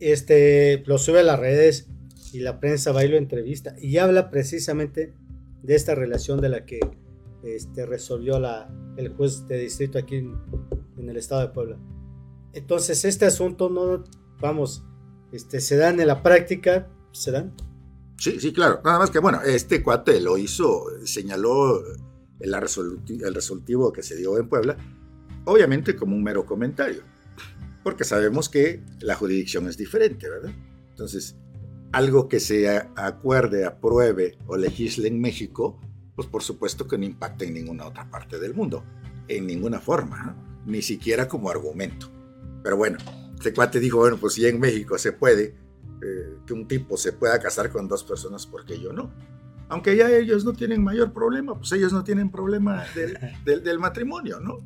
[0.01, 1.87] Este lo sube a las redes
[2.33, 5.15] y la prensa va y lo entrevista y habla precisamente
[5.62, 6.81] de esta relación de la que
[7.45, 11.79] este, resolvió la, el juez de distrito aquí en el estado de Puebla.
[12.55, 14.03] Entonces, este asunto no,
[14.41, 14.83] vamos,
[15.31, 17.55] este, se dan en la práctica, se dan.
[18.19, 18.81] Sí, sí, claro.
[18.85, 21.83] Nada más que, bueno, este cuate lo hizo, señaló
[22.41, 24.77] el, el resolutivo que se dio en Puebla,
[25.45, 27.03] obviamente como un mero comentario,
[27.83, 30.53] porque sabemos que la jurisdicción es diferente, ¿verdad?
[30.90, 31.37] Entonces,
[31.92, 35.79] algo que se acuerde, apruebe o legisle en México,
[36.14, 38.85] pues por supuesto que no impacta en ninguna otra parte del mundo,
[39.29, 42.11] en ninguna forma, ni siquiera como argumento.
[42.62, 42.99] Pero bueno,
[43.35, 45.57] este cuate dijo, bueno, pues si en México se puede,
[46.03, 49.12] eh, que un tipo se pueda casar con dos personas, ¿por qué yo no?
[49.68, 54.38] Aunque ya ellos no tienen mayor problema, pues ellos no tienen problema del, del, matrimonio,
[54.38, 54.59] ¿no?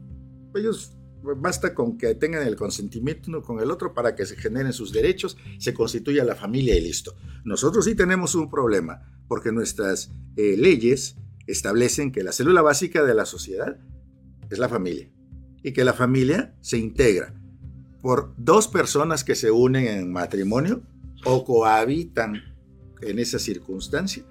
[0.54, 0.96] Ellos
[1.36, 4.92] basta con que tengan el consentimiento uno con el otro para que se generen sus
[4.92, 7.14] derechos, se constituya la familia y listo.
[7.44, 13.14] Nosotros sí tenemos un problema, porque nuestras eh, leyes establecen que la célula básica de
[13.14, 13.78] la sociedad
[14.50, 15.10] es la familia
[15.62, 17.34] y que la familia se integra
[18.02, 20.82] por dos personas que se unen en matrimonio
[21.24, 22.40] o cohabitan
[23.02, 24.24] en esa circunstancia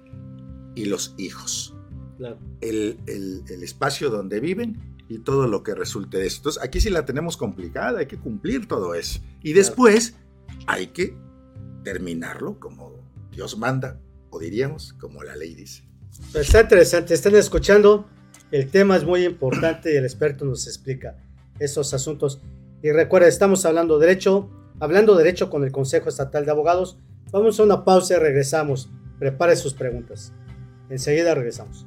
[0.74, 1.74] y los hijos.
[2.60, 2.98] El,
[3.62, 6.38] espacio donde viven y todo lo que resulte de eso.
[6.38, 9.20] Entonces, aquí sí la tenemos complicada, hay que cumplir todo eso.
[9.42, 10.16] Y después
[10.66, 11.16] hay que
[11.84, 12.92] terminarlo como
[13.30, 15.84] Dios manda, o diríamos como la ley dice.
[16.34, 18.08] Está interesante, están escuchando.
[18.50, 21.16] El tema es muy importante y el experto nos explica
[21.58, 22.40] esos asuntos.
[22.82, 26.98] Y recuerda, estamos hablando derecho, hablando derecho con el Consejo Estatal de Abogados.
[27.32, 28.88] Vamos a una pausa y regresamos.
[29.18, 30.32] Prepare sus preguntas.
[30.88, 31.86] Enseguida regresamos.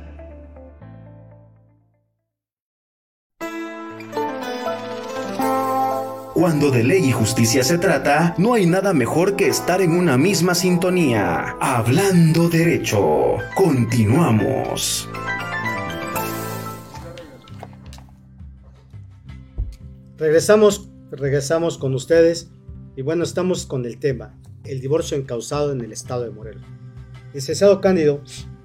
[6.41, 10.17] Cuando de ley y justicia se trata, no hay nada mejor que estar en una
[10.17, 11.55] misma sintonía.
[11.61, 13.35] Hablando derecho.
[13.53, 15.07] Continuamos.
[20.17, 22.49] Regresamos, regresamos con ustedes
[22.95, 26.63] y bueno, estamos con el tema, el divorcio encausado en el estado de Morelos.
[27.35, 28.23] Licenciado Cándido,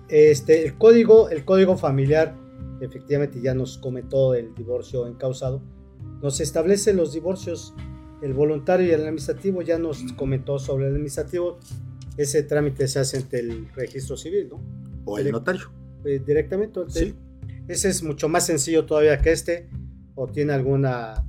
[0.09, 2.35] este, el código, el código familiar,
[2.81, 5.61] efectivamente ya nos comentó el divorcio encausado,
[6.23, 7.75] nos establece los divorcios,
[8.23, 11.59] el voluntario y el administrativo, ya nos comentó sobre el administrativo,
[12.17, 14.61] ese trámite se hace ante el registro civil, ¿no?
[15.05, 15.71] O el notario.
[16.05, 16.81] Eh, directamente.
[16.89, 17.15] Sí.
[17.69, 19.69] Ese es mucho más sencillo todavía que este,
[20.15, 21.27] o tiene alguna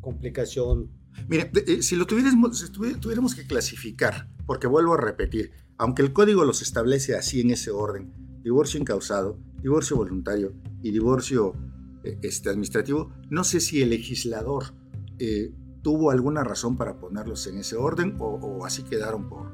[0.00, 0.90] complicación.
[1.28, 6.12] Mira, eh, si lo tuviéramos, si tuviéramos que clasificar, porque vuelvo a repetir, aunque el
[6.12, 11.54] código los establece así en ese orden, divorcio incausado, divorcio voluntario y divorcio
[12.02, 14.74] este, administrativo, no sé si el legislador
[15.18, 19.52] eh, tuvo alguna razón para ponerlos en ese orden o, así quedaron por,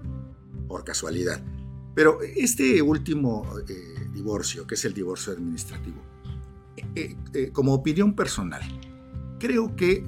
[0.68, 1.40] por, casualidad.
[1.94, 6.02] Pero este último eh, divorcio, que es el divorcio administrativo,
[7.52, 8.62] como opinión personal,
[9.38, 10.04] creo que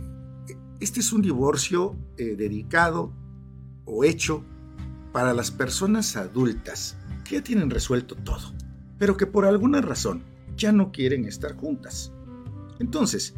[0.81, 3.13] este es un divorcio dedicado
[3.85, 4.45] o hecho
[5.13, 8.53] para las personas adultas que ya tienen resuelto todo,
[8.99, 10.23] pero que por alguna razón
[10.57, 12.13] ya no quieren estar juntas.
[12.79, 13.35] Entonces,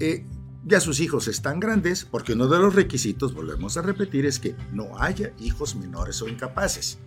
[0.00, 0.26] eh,
[0.66, 4.56] ya sus hijos están grandes porque uno de los requisitos, volvemos a repetir, es que
[4.72, 6.98] no haya hijos menores o incapaces.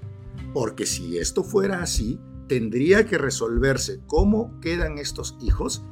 [0.54, 5.84] Porque si esto fuera así, tendría que resolverse cómo quedan estos hijos.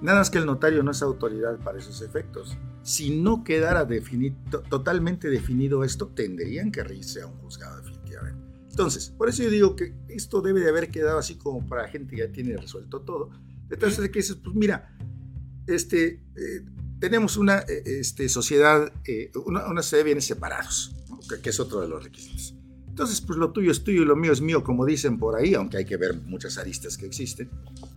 [0.00, 2.56] Nada más que el notario no es autoridad para esos efectos.
[2.82, 3.86] Si no quedara
[4.68, 8.42] totalmente definido esto, tendrían que irse a un juzgado definitivamente.
[8.68, 12.16] Entonces, por eso yo digo que esto debe de haber quedado así como para gente
[12.16, 13.30] que ya tiene resuelto todo.
[13.70, 14.96] Entonces, que dices, pues mira,
[15.66, 16.64] este, eh,
[16.98, 20.94] tenemos una eh, este, sociedad, eh, una, una, sociedad de bienes separados,
[21.42, 22.54] que, es otro de los requisitos.
[22.88, 25.54] Entonces, pues lo tuyo es tuyo y lo mío es mío, como dicen por ahí,
[25.54, 27.50] aunque hay que ver muchas aristas que existen.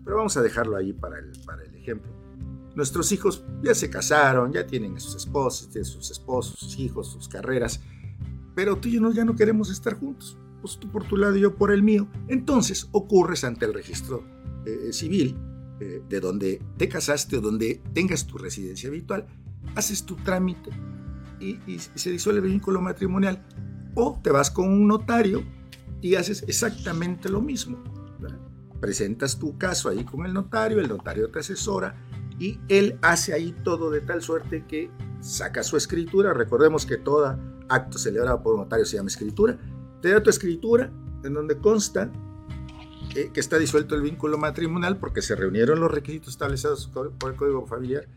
[0.04, 2.12] Pero vamos a dejarlo ahí para el, para el ejemplo.
[2.76, 7.28] Nuestros hijos ya se casaron, ya tienen sus esposos, tienen sus esposos, sus hijos, sus
[7.28, 7.82] carreras,
[8.54, 10.38] pero tú y yo ya no queremos estar juntos.
[10.62, 12.08] Pues tú por tu lado y yo por el mío.
[12.28, 14.24] Entonces ocurres ante el registro
[14.92, 15.38] civil
[15.80, 19.28] eh, de donde te casaste o donde tengas tu residencia habitual,
[19.76, 20.70] haces tu trámite
[21.40, 23.46] y, se disuelve el vínculo matrimonial.
[23.94, 25.44] O te vas con un notario
[26.02, 27.84] y haces exactamente lo mismo.
[28.80, 31.96] Presentas tu caso ahí con el notario, el notario te asesora
[32.38, 36.34] y él hace ahí todo de tal suerte que saca su escritura.
[36.34, 37.38] Recordemos que todo
[37.70, 39.58] acto celebrado por un notario se llama escritura.
[40.02, 40.92] Te da tu escritura
[41.24, 42.12] en donde consta
[43.14, 47.66] que está disuelto el vínculo matrimonial porque se reunieron los requisitos establecidos por el Código
[47.66, 48.08] Familiar.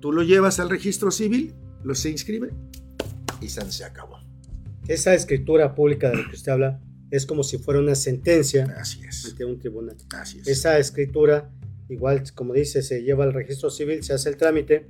[0.00, 2.52] Tú lo llevas al registro civil, lo se inscribe
[3.40, 4.18] y se acabó.
[4.86, 6.80] Esa escritura pública de la que usted habla
[7.10, 9.24] es como si fuera una sentencia Así es.
[9.24, 9.96] ante un tribunal.
[10.10, 10.46] Así es.
[10.48, 11.50] Esa escritura,
[11.88, 14.88] igual como dice, se lleva al registro civil, se hace el trámite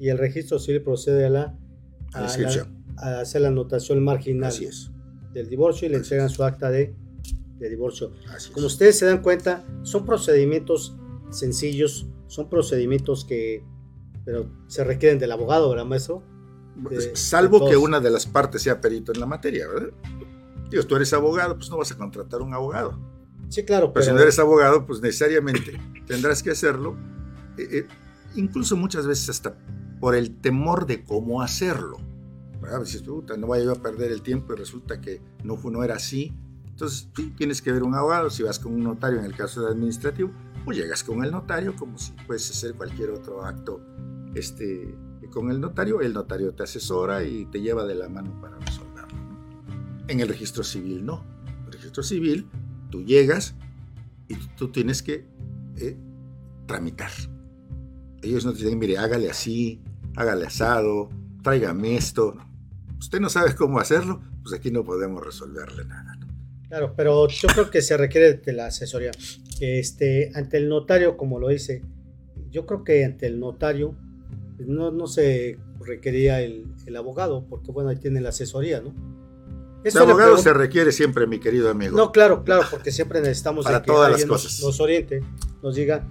[0.00, 1.58] y el registro civil procede a la,
[2.14, 2.26] a,
[2.98, 4.90] a hacer la anotación marginal Así es.
[5.32, 6.94] del divorcio y le entregan su acta de
[7.58, 8.12] de divorcio.
[8.28, 10.96] Así Como ustedes se dan cuenta, son procedimientos
[11.30, 13.64] sencillos, son procedimientos que
[14.26, 16.20] pero se requieren del abogado, ¿verdad, maestro?
[16.74, 19.90] De, Salvo que una de las partes sea perito en la materia, ¿verdad?
[20.68, 22.98] Digo, tú eres abogado, pues no vas a contratar un abogado.
[23.48, 23.92] Sí, claro.
[23.92, 26.96] Pero, si no eres abogado, pues necesariamente tendrás que hacerlo,
[27.56, 27.86] eh, eh,
[28.34, 29.56] incluso muchas veces hasta
[30.00, 31.98] por el temor de cómo hacerlo.
[32.80, 36.34] Dices, no vaya yo a perder el tiempo y resulta que no, no era así.
[36.76, 38.28] Entonces, sí, tienes que ver un abogado.
[38.28, 40.30] Si vas con un notario en el caso de administrativo,
[40.62, 43.80] pues llegas con el notario como si puedes hacer cualquier otro acto
[44.34, 44.94] este,
[45.30, 46.02] con el notario.
[46.02, 49.18] El notario te asesora y te lleva de la mano para resolverlo.
[50.06, 51.24] En el registro civil no.
[51.46, 52.46] En el registro civil
[52.90, 53.54] tú llegas
[54.28, 55.26] y tú tienes que
[55.76, 55.96] eh,
[56.66, 57.10] tramitar.
[58.20, 59.80] Ellos no te dicen, mire, hágale así,
[60.14, 61.08] hágale asado,
[61.42, 62.36] tráigame esto.
[62.98, 66.18] Usted no sabe cómo hacerlo, pues aquí no podemos resolverle nada.
[66.68, 69.12] Claro, pero yo creo que se requiere de la asesoría.
[69.60, 71.82] Este, ante el notario, como lo dice,
[72.50, 73.94] yo creo que ante el notario
[74.58, 78.94] no, no se requería el, abogado, porque bueno, ahí tiene la asesoría, ¿no?
[79.84, 81.96] el abogado se requiere siempre, mi querido amigo.
[81.96, 84.60] No, claro, claro, porque siempre necesitamos Para que todas las cosas.
[84.60, 85.20] Nos, oriente,
[85.62, 86.04] nos diga,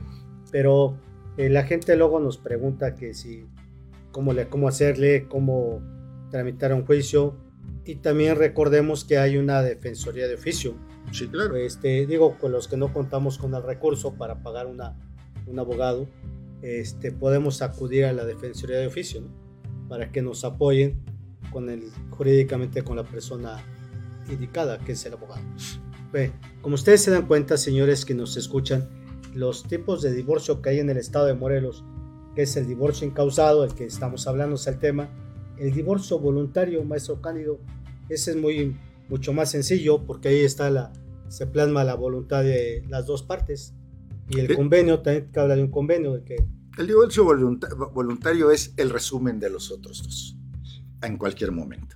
[0.52, 0.98] pero
[1.36, 3.46] eh, la gente luego nos pregunta que si,
[4.12, 5.82] cómo, le, cómo hacerle, cómo
[6.32, 7.36] tramitar un juicio,
[7.86, 10.76] y también recordemos que hay una defensoría de oficio.
[11.12, 11.56] Sí, claro.
[11.56, 14.98] Este, digo, con los que no contamos con el recurso para pagar una,
[15.46, 16.08] un abogado,
[16.62, 19.22] este, podemos acudir a la defensoría de oficio
[19.88, 21.00] para que nos apoyen
[21.52, 23.64] con el, jurídicamente con la persona
[24.30, 25.44] indicada, que es el abogado.
[26.62, 28.90] como ustedes se dan cuenta, señores que nos escuchan,
[29.36, 31.84] los tipos de divorcio que hay en el estado de Morelos,
[32.36, 35.10] que es el divorcio incausado, el que estamos hablando es el tema,
[35.58, 37.60] el divorcio voluntario, maestro Cándido,
[38.10, 38.78] ese es muy,
[39.10, 40.92] mucho más sencillo porque ahí está la,
[41.28, 43.74] se plasma la voluntad de las dos partes.
[44.30, 46.36] Y el convenio, también que habla de un convenio de que...
[46.78, 50.38] El divorcio voluntario es el resumen de los otros dos,
[51.02, 51.96] en cualquier momento.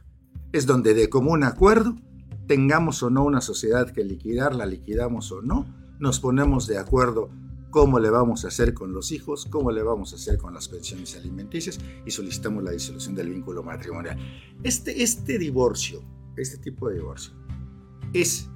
[0.54, 1.96] Es donde de común acuerdo,
[2.48, 5.66] tengamos o no una sociedad que liquidar, la liquidamos o no,
[6.00, 7.30] nos ponemos de acuerdo
[7.70, 10.68] cómo le vamos a hacer con los hijos, cómo le vamos a hacer con las
[10.68, 14.18] pensiones alimenticias y solicitamos la disolución del vínculo matrimonial.
[14.64, 16.04] Este, este divorcio,
[16.36, 17.34] este tipo de divorcio,
[18.14, 18.50] es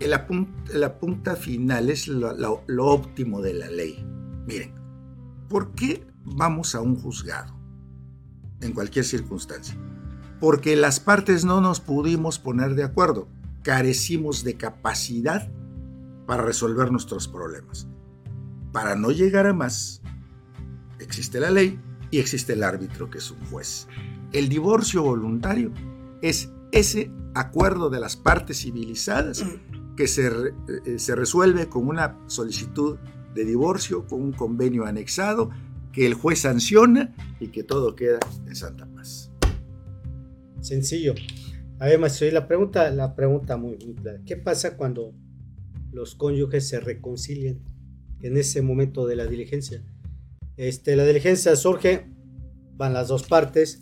[0.00, 4.04] la punta, la punta final, es lo, lo óptimo de la ley.
[4.46, 4.74] Miren,
[5.48, 7.54] ¿por qué vamos a un juzgado
[8.60, 9.76] en cualquier circunstancia?
[10.40, 13.28] Porque las partes no nos pudimos poner de acuerdo,
[13.62, 15.48] carecimos de capacidad
[16.26, 17.86] para resolver nuestros problemas.
[18.72, 20.02] Para no llegar a más,
[20.98, 21.78] existe la ley
[22.10, 23.88] y existe el árbitro que es un juez.
[24.32, 25.72] El divorcio voluntario
[26.22, 29.44] es ese acuerdo de las partes civilizadas
[29.96, 30.30] que se,
[30.86, 32.98] eh, se resuelve con una solicitud
[33.34, 35.50] de divorcio, con un convenio anexado,
[35.92, 39.30] que el juez sanciona y que todo queda en santa paz.
[40.60, 41.14] Sencillo.
[41.78, 44.20] Además, la pregunta, la pregunta muy, muy clara.
[44.24, 45.12] ¿Qué pasa cuando
[45.92, 47.62] los cónyuges se reconcilien
[48.20, 49.84] en ese momento de la diligencia.
[50.56, 52.06] Este, la diligencia surge,
[52.76, 53.80] van las dos partes,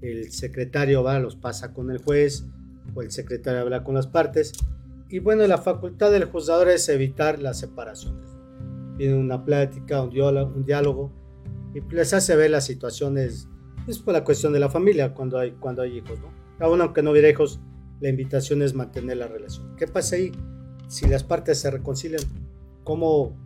[0.00, 2.46] el secretario va, los pasa con el juez,
[2.94, 4.52] o el secretario habla con las partes,
[5.08, 8.30] y bueno, la facultad del juzgador es evitar las separaciones.
[8.96, 11.12] Tiene una plática, un diálogo,
[11.74, 13.48] y les hace ver las situaciones,
[13.86, 16.32] es por la cuestión de la familia cuando hay, cuando hay hijos, ¿no?
[16.60, 17.60] Aún aunque no hubiera hijos,
[18.00, 19.74] la invitación es mantener la relación.
[19.76, 20.32] ¿Qué pasa ahí?
[20.90, 22.22] Si las partes se reconcilian,
[22.82, 23.36] cómo,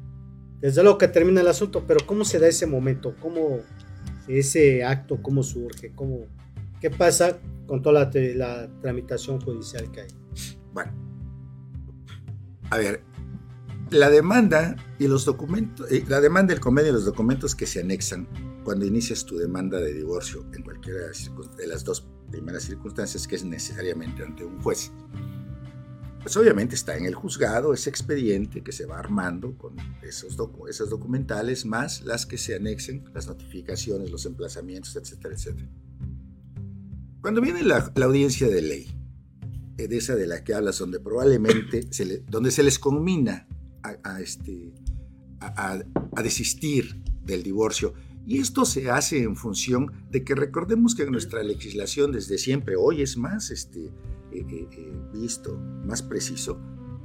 [0.61, 3.61] desde luego que termina el asunto, pero cómo se da ese momento, cómo
[4.27, 6.21] ese acto, cómo surge, cómo,
[6.81, 10.09] qué pasa con toda la, tramitación judicial que hay.
[10.73, 10.93] Bueno,
[12.71, 13.03] a ver,
[13.91, 17.83] la demanda y los documentos, eh, la demanda, el convenio y los documentos que se
[17.83, 18.27] anexan
[18.65, 21.01] cuando inicias tu demanda de divorcio en cualquiera
[21.59, 24.91] de las dos primeras circunstancias que es necesariamente ante un juez
[26.25, 30.39] pues obviamente está en el juzgado ese expediente que se va armando con esos
[30.89, 35.69] documentales más las que se anexen, las notificaciones, los emplazamientos, etcétera, etcétera.
[37.21, 38.91] Cuando viene la, audiencia de ley,
[39.77, 43.47] eh, de esa de la que hablas, donde probablemente se donde se les conmina
[43.83, 44.73] a, este,
[45.41, 45.79] a,
[46.17, 47.93] a desistir del divorcio,
[48.27, 53.03] y esto se hace en función de que recordemos que nuestra legislación desde siempre, hoy
[53.03, 53.93] es más este,
[54.35, 56.59] eh, eh, eh, visto, más preciso,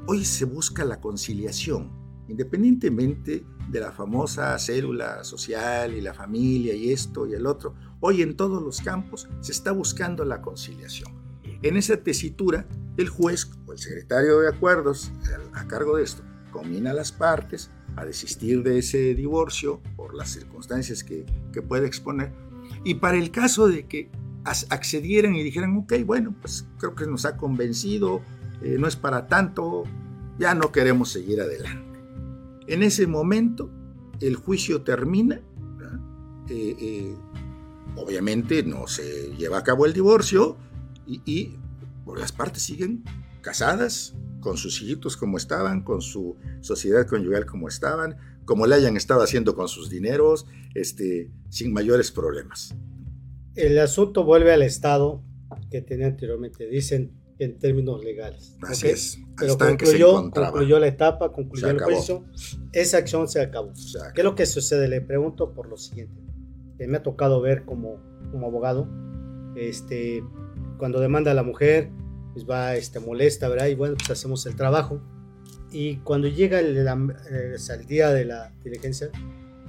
[0.07, 1.91] hoy se busca la conciliación,
[2.27, 8.23] independientemente de la famosa célula social y la familia y esto y el otro, hoy
[8.23, 11.11] en todos los campos se está buscando la conciliación.
[11.61, 12.67] En esa tesitura,
[12.97, 15.11] el juez o el secretario de acuerdos
[15.53, 21.03] a cargo de esto combina las partes a desistir de ese divorcio por las circunstancias
[21.03, 22.34] que, que puede exponer
[22.84, 24.09] y para el caso de que
[24.69, 28.21] accedieran y dijeran, ok, bueno, pues creo que nos ha convencido,
[28.61, 29.83] eh, no es para tanto,
[30.37, 31.99] ya no queremos seguir adelante.
[32.67, 33.69] En ese momento,
[34.19, 35.41] el juicio termina,
[36.49, 37.15] eh, eh,
[37.95, 40.57] obviamente no se lleva a cabo el divorcio
[41.05, 41.59] y, y
[42.17, 43.03] las partes siguen
[43.41, 48.97] casadas, con sus hijitos como estaban, con su sociedad conyugal como estaban, como le hayan
[48.97, 52.75] estado haciendo con sus dineros, este, sin mayores problemas.
[53.55, 55.23] El asunto vuelve al estado
[55.69, 58.57] que tenía anteriormente, dicen en términos legales.
[58.61, 59.19] Así es.
[59.37, 62.25] Pero concluyó, concluyó, la etapa, concluyó el juicio,
[62.73, 63.71] esa acción se acabó.
[64.13, 64.87] ¿Qué es lo que sucede?
[64.87, 66.21] Le pregunto por lo siguiente.
[66.79, 68.87] me ha tocado ver como, como abogado,
[69.55, 70.23] este,
[70.77, 71.89] cuando demanda a la mujer,
[72.33, 73.67] pues va este, molesta, ¿verdad?
[73.67, 75.01] Y bueno, pues hacemos el trabajo.
[75.71, 77.55] Y cuando llega el, eh,
[77.87, 79.09] día de la diligencia,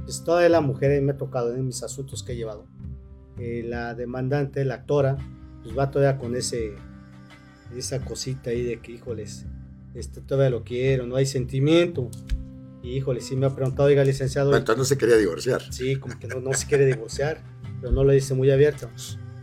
[0.05, 2.67] pues toda la mujer me ha tocado en mis asuntos que he llevado.
[3.41, 5.17] Eh, la demandante, la actora,
[5.63, 6.75] pues va todavía con ese,
[7.75, 9.47] esa cosita ahí de que, híjoles,
[9.95, 12.11] este, todavía lo quiero, no hay sentimiento.
[12.83, 14.55] Y híjole, sí me ha preguntado, oiga, licenciado.
[14.55, 15.63] Entonces no se quería divorciar.
[15.73, 17.43] Sí, como que no, no se quiere divorciar,
[17.81, 18.91] pero no lo dice muy abierto.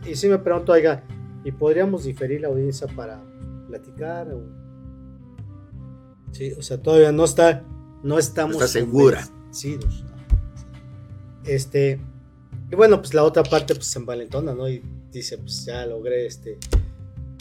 [0.08, 1.02] Y sí me preguntó, oiga,
[1.44, 3.20] y podríamos diferir la audiencia para
[3.66, 4.42] platicar o...
[6.30, 7.64] Sí, o sea, todavía no está,
[8.04, 8.56] no estamos...
[8.56, 9.26] Está segura.
[9.50, 9.76] Sí,
[11.44, 12.00] este,
[12.70, 14.68] y bueno, pues la otra parte pues se envalentona, ¿no?
[14.68, 16.58] Y dice, pues ya logré este...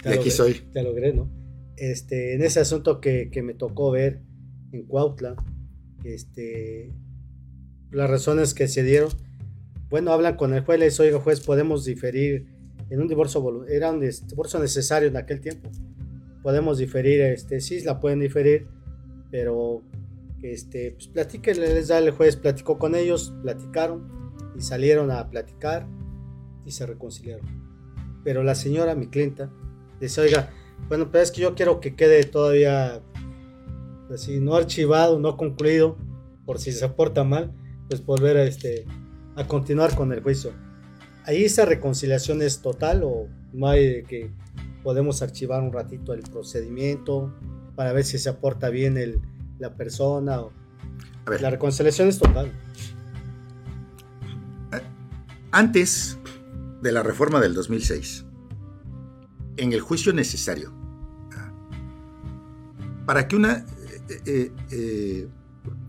[0.06, 0.62] y aquí soy.
[0.74, 1.30] Ya logré, ¿no?
[1.76, 4.22] Este, en ese asunto que, que me tocó ver
[4.72, 5.36] en Cuautla,
[6.04, 6.92] este,
[7.92, 9.10] las razones que se dieron,
[9.90, 12.58] bueno, hablan con el juez, le dice, oiga juez, podemos diferir
[12.90, 15.70] en un divorcio era un divorcio necesario en aquel tiempo.
[16.42, 18.68] Podemos diferir, este, sí, la pueden diferir,
[19.30, 19.84] pero
[20.42, 24.17] este, pues platíquenle, les da el juez, platicó con ellos, platicaron
[24.58, 25.88] y salieron a platicar
[26.66, 27.46] y se reconciliaron.
[28.24, 29.52] Pero la señora, mi clienta,
[30.00, 30.50] dice, oiga,
[30.90, 33.02] bueno, pero es que yo quiero que quede todavía
[34.14, 35.98] así, no archivado, no concluido,
[36.46, 37.54] por si se porta mal,
[37.90, 38.86] pues volver a, este,
[39.36, 40.52] a continuar con el juicio
[41.28, 44.32] ahí esa reconciliación es total o no hay de que
[44.82, 47.34] podemos archivar un ratito el procedimiento
[47.76, 49.20] para ver si se aporta bien el,
[49.60, 50.42] la persona.
[50.42, 50.52] O...
[51.42, 52.52] La reconciliación es total.
[55.48, 56.20] Eh, antes
[56.82, 58.26] de la reforma del 2006,
[59.58, 60.74] en el juicio necesario,
[63.06, 63.66] para que una
[64.26, 65.30] eh, eh,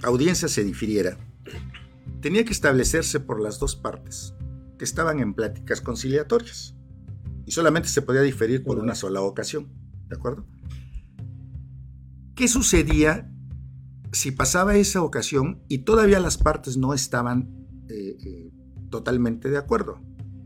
[0.03, 1.19] audiencia se difiriera,
[2.21, 4.35] tenía que establecerse por las dos partes
[4.79, 6.75] que estaban en pláticas conciliatorias
[7.47, 9.69] y solamente se podía diferir por una sola ocasión,
[10.09, 10.47] ¿de acuerdo?
[12.37, 13.29] ¿Qué sucedía
[14.13, 18.51] si pasaba esa ocasión y todavía las partes no estaban eh, eh,
[18.91, 20.01] totalmente de acuerdo?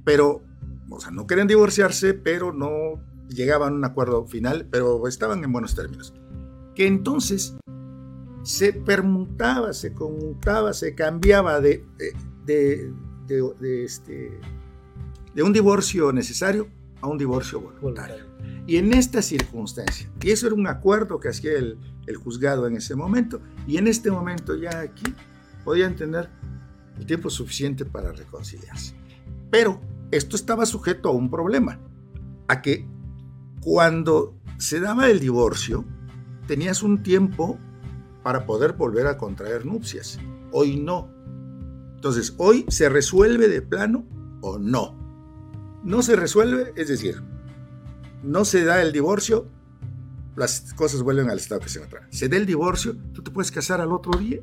[0.04, 0.42] Pero,
[0.90, 5.52] o sea, no querían divorciarse, pero no llegaban a un acuerdo final, pero estaban en
[5.52, 6.14] buenos términos.
[6.74, 7.56] Que entonces
[8.42, 11.84] se permutaba, se conmutaba, se cambiaba de,
[12.44, 12.92] de
[13.26, 14.38] de, este,
[15.34, 16.68] de un divorcio necesario
[17.00, 18.24] a un divorcio voluntario.
[18.66, 22.76] Y en esta circunstancia, y eso era un acuerdo que hacía el, el juzgado en
[22.76, 25.14] ese momento, y en este momento ya aquí
[25.64, 26.28] podían tener
[27.02, 28.94] el tiempo suficiente para reconciliarse.
[29.50, 29.80] Pero
[30.12, 31.80] esto estaba sujeto a un problema,
[32.48, 32.86] a que
[33.60, 35.84] cuando se daba el divorcio,
[36.46, 37.58] tenías un tiempo
[38.22, 40.18] para poder volver a contraer nupcias.
[40.52, 41.10] Hoy no.
[41.96, 44.04] Entonces, hoy se resuelve de plano
[44.40, 44.96] o no.
[45.82, 47.20] No se resuelve, es decir,
[48.22, 49.48] no se da el divorcio,
[50.36, 52.12] las cosas vuelven al estado que se encontraban.
[52.12, 54.40] Se da el divorcio, tú te puedes casar al otro día.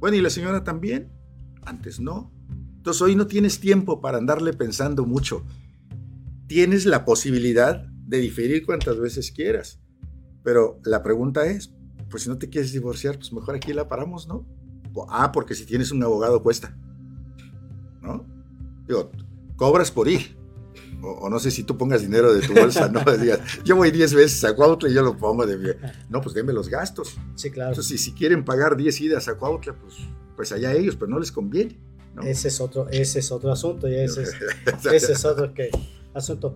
[0.00, 1.17] Bueno, y la señora también.
[1.64, 2.32] Antes no.
[2.76, 5.44] Entonces hoy no tienes tiempo para andarle pensando mucho.
[6.46, 9.80] Tienes la posibilidad de diferir cuantas veces quieras.
[10.42, 11.74] Pero la pregunta es,
[12.10, 14.46] pues si no te quieres divorciar, pues mejor aquí la paramos, ¿no?
[15.10, 16.76] Ah, porque si tienes un abogado cuesta.
[18.00, 18.24] ¿No?
[18.86, 19.10] Digo,
[19.56, 20.36] cobras por ir.
[21.00, 23.00] O, no sé si tú pongas dinero de tu bolsa, ¿no?
[23.18, 25.68] Digas, yo voy 10 veces a Cuautla y yo lo pongo de mi...
[26.08, 27.16] No, pues denme los gastos.
[27.36, 27.70] Sí, claro.
[27.70, 29.94] Entonces, si, quieren pagar 10 idas a Cuautla, pues,
[30.38, 31.76] pues allá ellos, pero no les conviene.
[32.22, 34.36] Ese, es otro, ese es otro asunto, y ese es,
[34.92, 35.68] ese es otro que,
[36.14, 36.54] asunto.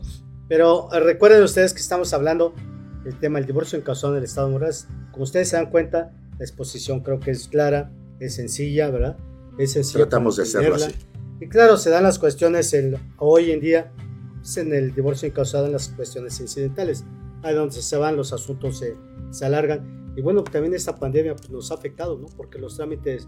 [0.48, 2.54] Pero eh, recuerden ustedes que estamos hablando
[3.02, 4.86] del tema del divorcio en en del Estado de Moraes.
[5.10, 9.16] Como ustedes se dan cuenta, la exposición creo que es clara es sencilla, ¿verdad?
[9.58, 10.04] Es sencilla.
[10.04, 10.92] Tratamos de hacerlo así.
[11.40, 13.90] Y claro, se dan las cuestiones el, hoy en día,
[14.36, 17.04] pues, en el divorcio incausado, en las cuestiones incidentales,
[17.42, 18.94] ahí donde se van los asuntos, se,
[19.32, 20.14] se alargan.
[20.16, 22.28] Y bueno, también esta pandemia pues, nos ha afectado, ¿no?
[22.36, 23.26] Porque los trámites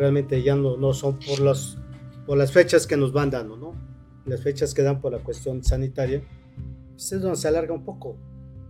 [0.00, 1.78] realmente ya no, no son por, los,
[2.26, 3.74] por las fechas que nos van dando, ¿no?
[4.26, 6.22] las fechas que dan por la cuestión sanitaria,
[6.92, 8.16] pues es donde se alarga un poco.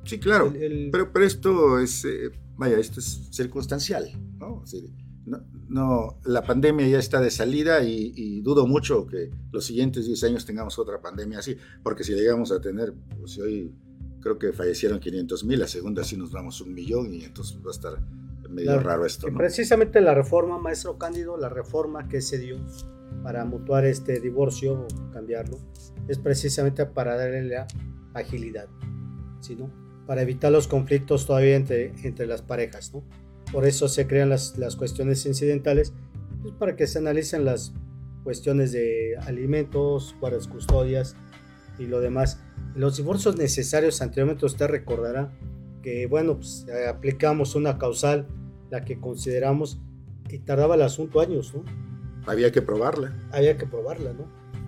[0.05, 0.47] Sí, claro.
[0.55, 4.09] El- el- Pero, pero esto es, eh, vaya, esto es circunstancial,
[4.39, 4.63] ¿no?
[4.65, 4.91] Es decir,
[5.27, 10.07] no, no, la pandemia ya está de salida y, y dudo mucho que los siguientes
[10.07, 13.75] 10 años tengamos otra pandemia así, porque si llegamos a tener, pues si hoy
[14.23, 17.69] creo que fallecieron 500 mil, la segunda sí nos vamos un millón y entonces va
[17.71, 17.93] a estar
[18.51, 19.39] medio Claro, raro esto, ¿no?
[19.39, 22.57] precisamente la reforma, maestro Cándido, la reforma que se dio
[23.23, 25.59] para mutuar este divorcio o cambiarlo,
[26.09, 27.67] es precisamente para darle la
[28.15, 28.69] agilidad,
[29.41, 29.71] ¿sí, no?
[30.07, 33.05] Para evitar los conflictos todavía entre, entre las parejas, ¿no?
[33.53, 35.93] Por eso se crean las, las cuestiones incidentales,
[36.43, 37.73] pues para que se analicen las
[38.23, 41.17] cuestiones de alimentos, guardas custodias
[41.79, 42.41] y lo demás.
[42.75, 45.33] Los divorcios necesarios, anteriormente usted recordará
[45.83, 48.27] que, bueno, pues aplicamos una causal,
[48.71, 49.81] la que consideramos,
[50.29, 51.65] y tardaba el asunto años, ¿no?
[52.27, 53.17] Había que probarla.
[53.33, 54.27] Había que probarla, ¿no?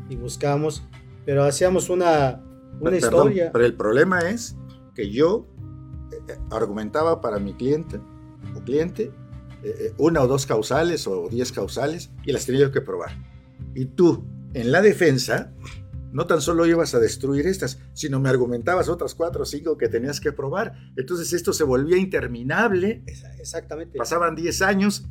[0.09, 0.83] Y buscábamos,
[1.25, 2.43] pero hacíamos una,
[2.81, 3.51] una historia.
[3.53, 4.57] pero el problema es
[4.95, 5.47] que yo
[6.13, 8.01] eh, argumentaba para mi cliente
[8.57, 9.13] o cliente
[9.63, 13.13] eh, eh, una o dos causales o diez causales y las tenía que probar.
[13.75, 14.25] Y tú,
[14.55, 15.53] en la defensa,
[16.13, 19.89] no tan solo ibas a destruir estas, sino me argumentabas otras cuatro o cinco que
[19.89, 20.75] tenías que probar.
[20.97, 23.03] Entonces esto se volvía interminable,
[23.39, 23.99] Exactamente.
[23.99, 25.05] pasaban 10 años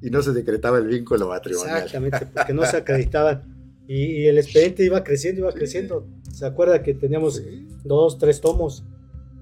[0.00, 1.76] y no se decretaba el vínculo matrimonial.
[1.78, 3.42] Exactamente, porque no se acreditaban.
[3.86, 6.06] Y, y el expediente iba creciendo, iba creciendo.
[6.32, 7.68] ¿Se acuerda que teníamos Sí.
[7.84, 8.84] dos, tres tomos?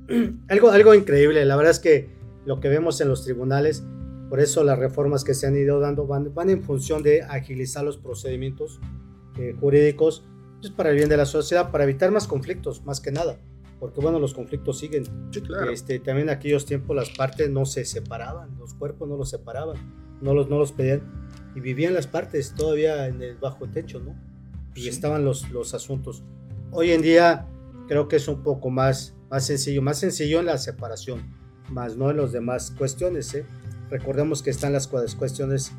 [0.49, 1.45] algo, algo increíble.
[1.45, 2.09] La verdad es que
[2.47, 3.84] lo que vemos en los tribunales,
[4.28, 7.84] por eso las reformas que se han ido dando van, van en función de agilizar
[7.84, 8.80] los procedimientos
[9.38, 10.24] eh, jurídicos
[10.68, 13.38] para el bien de la sociedad, para evitar más conflictos, más que nada.
[13.78, 15.04] Porque bueno, los conflictos siguen.
[15.30, 15.70] Sí, claro.
[15.70, 19.76] Este, también en aquellos tiempos las partes no se separaban, los cuerpos no los separaban,
[20.20, 21.00] no los, no los pedían
[21.54, 24.14] y vivían las partes todavía en el bajo techo, ¿no?
[24.74, 24.88] Y Sí.
[24.90, 26.22] estaban los, los asuntos.
[26.72, 27.46] Hoy en día
[27.88, 31.22] creo que es un poco más, más sencillo, más sencillo en la separación,
[31.70, 33.46] más no en las demás cuestiones, ¿eh?
[33.88, 35.72] Recordemos que están las cuestiones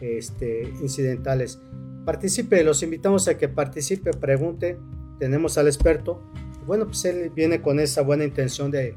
[0.00, 1.58] este, incidentales.
[2.04, 4.78] Participe, los invitamos a que participe, pregunte,
[5.18, 6.22] tenemos al experto.
[6.66, 8.94] Bueno, pues él viene con esa buena intención de,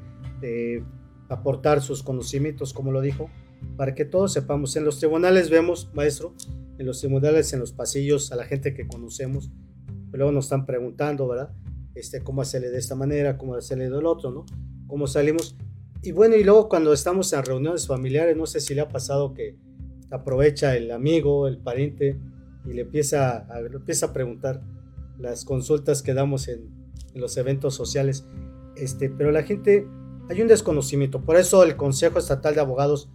[1.29, 3.29] aportar sus conocimientos, como lo dijo,
[3.77, 4.75] para que todos sepamos.
[4.75, 6.33] En los tribunales vemos, maestro,
[6.77, 9.49] en los tribunales, en los pasillos, a la gente que conocemos,
[10.11, 11.53] luego nos están preguntando, ¿verdad?
[11.95, 14.45] Este, cómo hacerle de esta manera, cómo hacerle del otro, ¿no?
[14.87, 15.55] Cómo salimos.
[16.03, 19.33] Y bueno, y luego cuando estamos en reuniones familiares, no sé si le ha pasado
[19.33, 19.55] que
[20.09, 22.17] aprovecha el amigo, el pariente,
[22.65, 24.61] y le empieza a, le empieza a preguntar
[25.17, 26.69] las consultas que damos en,
[27.13, 28.25] en los eventos sociales.
[28.75, 29.87] Este, pero la gente,
[30.29, 31.21] hay un desconocimiento.
[31.21, 33.09] Por eso el Consejo Estatal de Abogados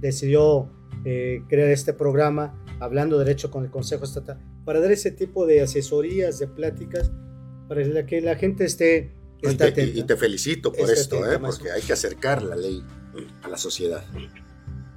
[0.00, 0.70] decidió
[1.04, 5.62] eh, crear este programa, hablando derecho con el Consejo Estatal, para dar ese tipo de
[5.62, 7.10] asesorías, de pláticas,
[7.68, 9.10] para que la gente esté,
[9.42, 11.40] y, te, y- te felicito por Esté esto, atenta, ¿eh?
[11.50, 12.82] porque hay que acercar la ley
[13.42, 14.04] a la sociedad.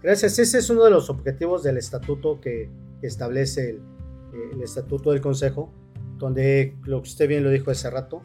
[0.04, 0.38] Gracias.
[0.38, 2.70] Ese es uno de los objetivos del estatuto que,
[3.02, 5.72] que establece el, eh, el estatuto del Consejo,
[6.18, 8.22] donde lo que usted bien lo dijo hace rato,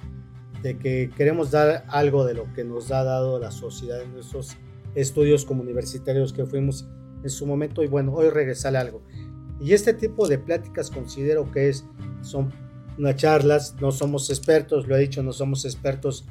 [0.63, 4.57] de que queremos dar algo de lo que nos ha dado la sociedad en nuestros
[4.95, 6.87] estudios como universitarios que fuimos
[7.23, 9.03] en su momento y bueno, hoy regresarle algo.
[9.61, 11.85] Y este tipo de pláticas considero que es,
[12.23, 12.53] son
[12.99, 16.27] unas charlas, no somos expertos, lo he dicho, no somos expertos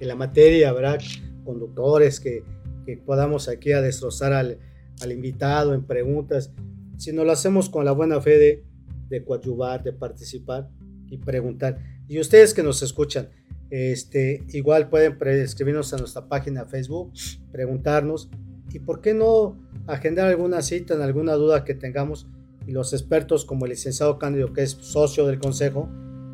[0.00, 1.00] en la materia, ¿verdad?
[1.44, 2.44] Conductores que,
[2.84, 4.58] que podamos aquí a destrozar al,
[5.00, 6.52] al invitado en preguntas,
[6.96, 8.64] sino lo hacemos con la buena fe de,
[9.08, 10.70] de coadyuvar, de participar
[11.08, 11.78] y preguntar.
[12.08, 13.28] Y ustedes que nos escuchan,
[13.70, 17.12] este, igual pueden escribirnos a nuestra página de Facebook,
[17.50, 18.30] preguntarnos
[18.72, 22.26] y por qué no agendar alguna cita en alguna duda que tengamos
[22.66, 25.88] y los expertos como el licenciado Cándido que es socio del consejo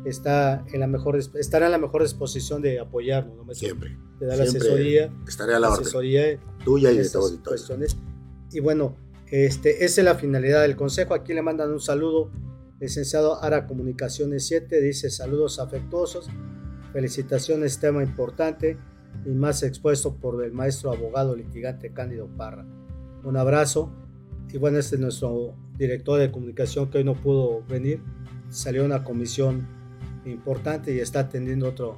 [0.05, 3.57] está en la mejor estará en la mejor disposición de apoyarnos.
[3.57, 3.97] Siempre.
[4.19, 5.81] de dar la asesoría Estaré a la orden.
[5.81, 7.97] asesoría Tuya y de todo cuestiones.
[8.51, 8.95] Y bueno,
[9.33, 11.15] este, esa es la finalidad del consejo.
[11.15, 12.29] Aquí le mandan un saludo,
[12.79, 16.29] licenciado Ara Comunicaciones 7, dice saludos afectuosos,
[16.91, 18.77] felicitaciones, tema importante
[19.25, 22.63] y más expuesto por el maestro abogado litigante Cándido Parra.
[23.23, 23.91] Un abrazo.
[24.51, 28.03] Y bueno, este es nuestro director de comunicación que hoy no pudo venir.
[28.49, 29.67] Salió una comisión
[30.25, 31.97] importante y está atendiendo otro,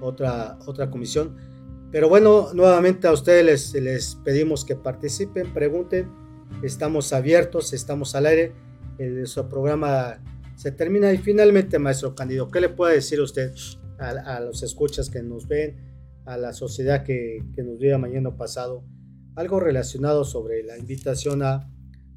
[0.00, 1.34] otra, otra comisión.
[1.90, 6.19] Pero bueno, nuevamente a ustedes les, les pedimos que participen, pregunten.
[6.62, 8.52] Estamos abiertos, estamos al aire.
[8.98, 10.22] El, nuestro programa
[10.56, 11.12] se termina.
[11.12, 13.52] Y finalmente, maestro Candido, ¿qué le puede decir usted
[13.98, 15.76] a, a los escuchas que nos ven,
[16.26, 18.84] a la sociedad que, que nos vio mañana pasado?
[19.36, 21.70] Algo relacionado sobre la invitación a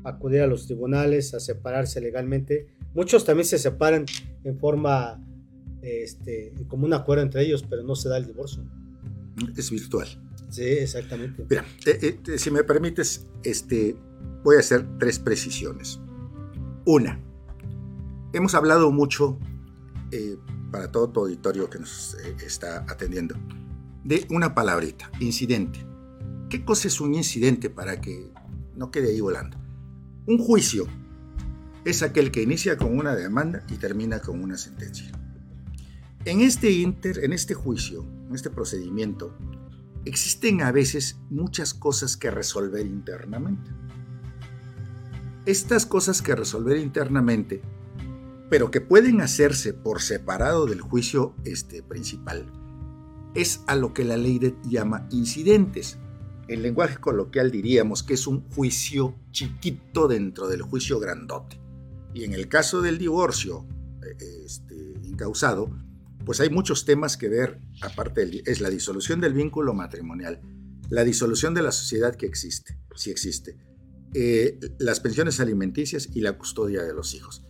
[0.04, 2.68] acudir a los tribunales, a separarse legalmente.
[2.94, 4.06] Muchos también se separan
[4.44, 5.24] en forma
[5.82, 8.64] este, como un acuerdo entre ellos, pero no se da el divorcio.
[9.58, 10.08] Es virtual.
[10.50, 11.46] Sí, exactamente.
[11.50, 13.96] Mira, eh, eh, si me permites, este,
[14.44, 16.00] voy a hacer tres precisiones.
[16.86, 17.20] Una,
[18.34, 19.40] hemos hablado mucho
[20.12, 20.38] eh,
[20.72, 22.16] para todo tu auditorio que nos
[22.46, 23.36] está atendiendo
[24.04, 25.86] de una palabrita, incidente.
[26.50, 28.32] ¿Qué cosa es un incidente para que
[28.76, 29.58] no quede ahí volando?
[30.28, 30.88] Un juicio
[31.86, 35.12] es aquel que inicia con una demanda y termina con una sentencia.
[36.26, 39.36] En este inter, en este juicio, en este procedimiento,
[40.06, 43.72] existen a veces muchas cosas que resolver internamente.
[45.46, 47.62] Estas cosas que resolver internamente,
[48.50, 52.50] pero que pueden hacerse por separado del juicio este, principal,
[53.36, 55.98] es a lo que la ley llama incidentes.
[56.48, 61.60] En lenguaje coloquial diríamos que es un juicio chiquito dentro del juicio grandote.
[62.14, 63.66] Y en el caso del divorcio
[64.02, 65.70] eh, este, incausado,
[66.26, 70.40] pues hay muchos temas que ver, aparte es la disolución del vínculo matrimonial,
[70.90, 73.58] la disolución de la sociedad que existe, si existe,
[74.14, 77.44] eh, las pensiones alimenticias y la custodia de los hijos.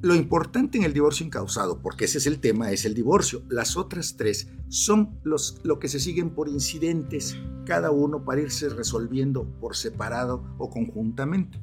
[0.00, 3.44] Lo importante en el divorcio incausado, porque ese es el tema, es el divorcio.
[3.48, 8.68] Las otras tres son los, lo que se siguen por incidentes, cada uno para irse
[8.68, 11.60] resolviendo por separado o conjuntamente.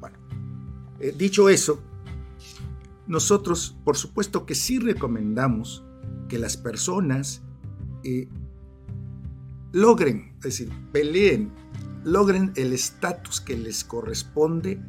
[0.00, 0.18] Bueno,
[0.98, 1.80] eh, dicho eso,
[3.06, 5.84] nosotros, por supuesto que sí recomendamos
[6.28, 7.42] que las personas
[8.02, 8.28] eh,
[9.72, 11.52] logren, es decir, peleen,
[12.04, 14.80] logren el estatus que les corresponde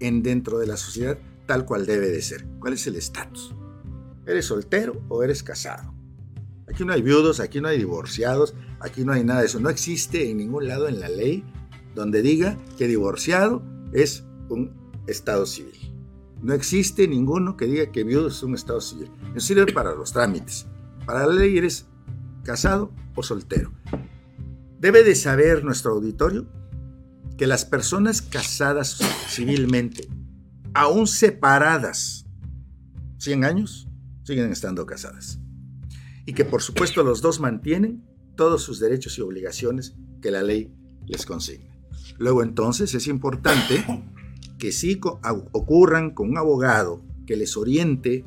[0.00, 2.44] en dentro de la sociedad tal cual debe de ser.
[2.58, 3.54] ¿Cuál es el estatus?
[4.26, 5.94] ¿Eres soltero o eres casado?
[6.68, 9.60] Aquí no hay viudos, aquí no hay divorciados, aquí no hay nada de eso.
[9.60, 11.44] No existe en ningún lado en la ley
[11.94, 13.62] donde diga que divorciado
[13.92, 14.72] es un
[15.06, 15.78] estado civil.
[16.42, 19.10] No existe ninguno que diga que viudo es un estado civil.
[19.34, 20.66] Eso sirve para los trámites.
[21.06, 21.86] Para la ley eres
[22.42, 23.72] casado o soltero.
[24.78, 26.46] Debe de saber nuestro auditorio
[27.36, 30.08] que las personas casadas civilmente,
[30.74, 32.26] aún separadas
[33.18, 33.88] 100 años,
[34.24, 35.38] siguen estando casadas.
[36.24, 38.04] Y que por supuesto los dos mantienen
[38.36, 40.74] todos sus derechos y obligaciones que la ley
[41.06, 41.76] les consigna.
[42.18, 43.84] Luego entonces es importante
[44.58, 44.98] que sí
[45.52, 48.24] ocurran con un abogado que les oriente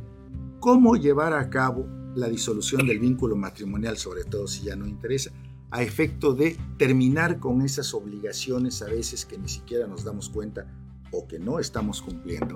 [0.60, 5.32] cómo llevar a cabo la disolución del vínculo matrimonial, sobre todo si ya no interesa,
[5.72, 10.68] a efecto de terminar con esas obligaciones a veces que ni siquiera nos damos cuenta
[11.12, 12.56] o que no estamos cumpliendo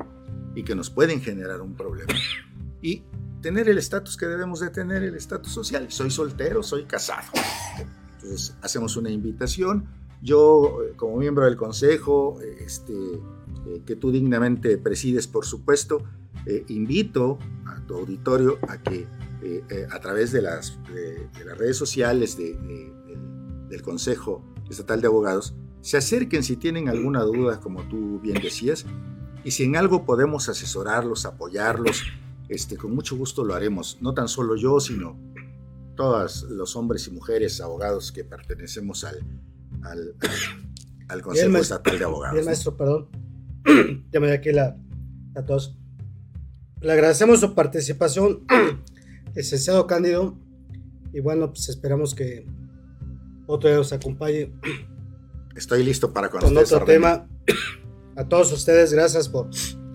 [0.56, 2.14] y que nos pueden generar un problema.
[2.82, 3.04] Y
[3.42, 5.86] tener el estatus que debemos de tener, el estatus social.
[5.90, 7.28] Soy soltero, soy casado.
[8.16, 9.86] Entonces hacemos una invitación.
[10.22, 16.04] Yo, eh, como miembro del consejo, este, eh, que tú dignamente presides, por supuesto,
[16.46, 19.08] eh, invito a tu auditorio a que
[19.46, 20.80] eh, a través de las,
[21.46, 22.38] las redes sociales
[23.74, 28.86] del Consejo Estatal de Abogados se acerquen si tienen alguna duda, como tú bien decías,
[29.44, 32.04] y si en algo podemos asesorarlos, apoyarlos,
[32.48, 35.20] este, con mucho gusto lo haremos, no tan solo yo, sino
[35.96, 39.26] todos los hombres y mujeres abogados que pertenecemos al,
[41.10, 42.34] al, Consejo Estatal de Abogados.
[42.36, 43.10] Bien, maestro, perdón
[44.12, 44.78] ya me aquí la,
[45.36, 45.76] a todos.
[46.80, 48.46] Le agradecemos su participación,
[49.36, 50.38] licenciado Cándido.
[51.12, 52.46] Y bueno, pues esperamos que
[53.46, 54.52] otro día nos acompañe.
[55.56, 57.28] Estoy listo para con otro tema.
[58.16, 59.50] A todos ustedes, gracias por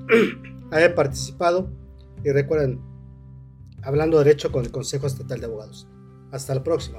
[0.71, 1.71] haber participado.
[2.25, 2.81] Y recuerden,
[3.83, 5.87] hablando derecho con el Consejo Estatal de Abogados.
[6.33, 6.99] Hasta la próxima.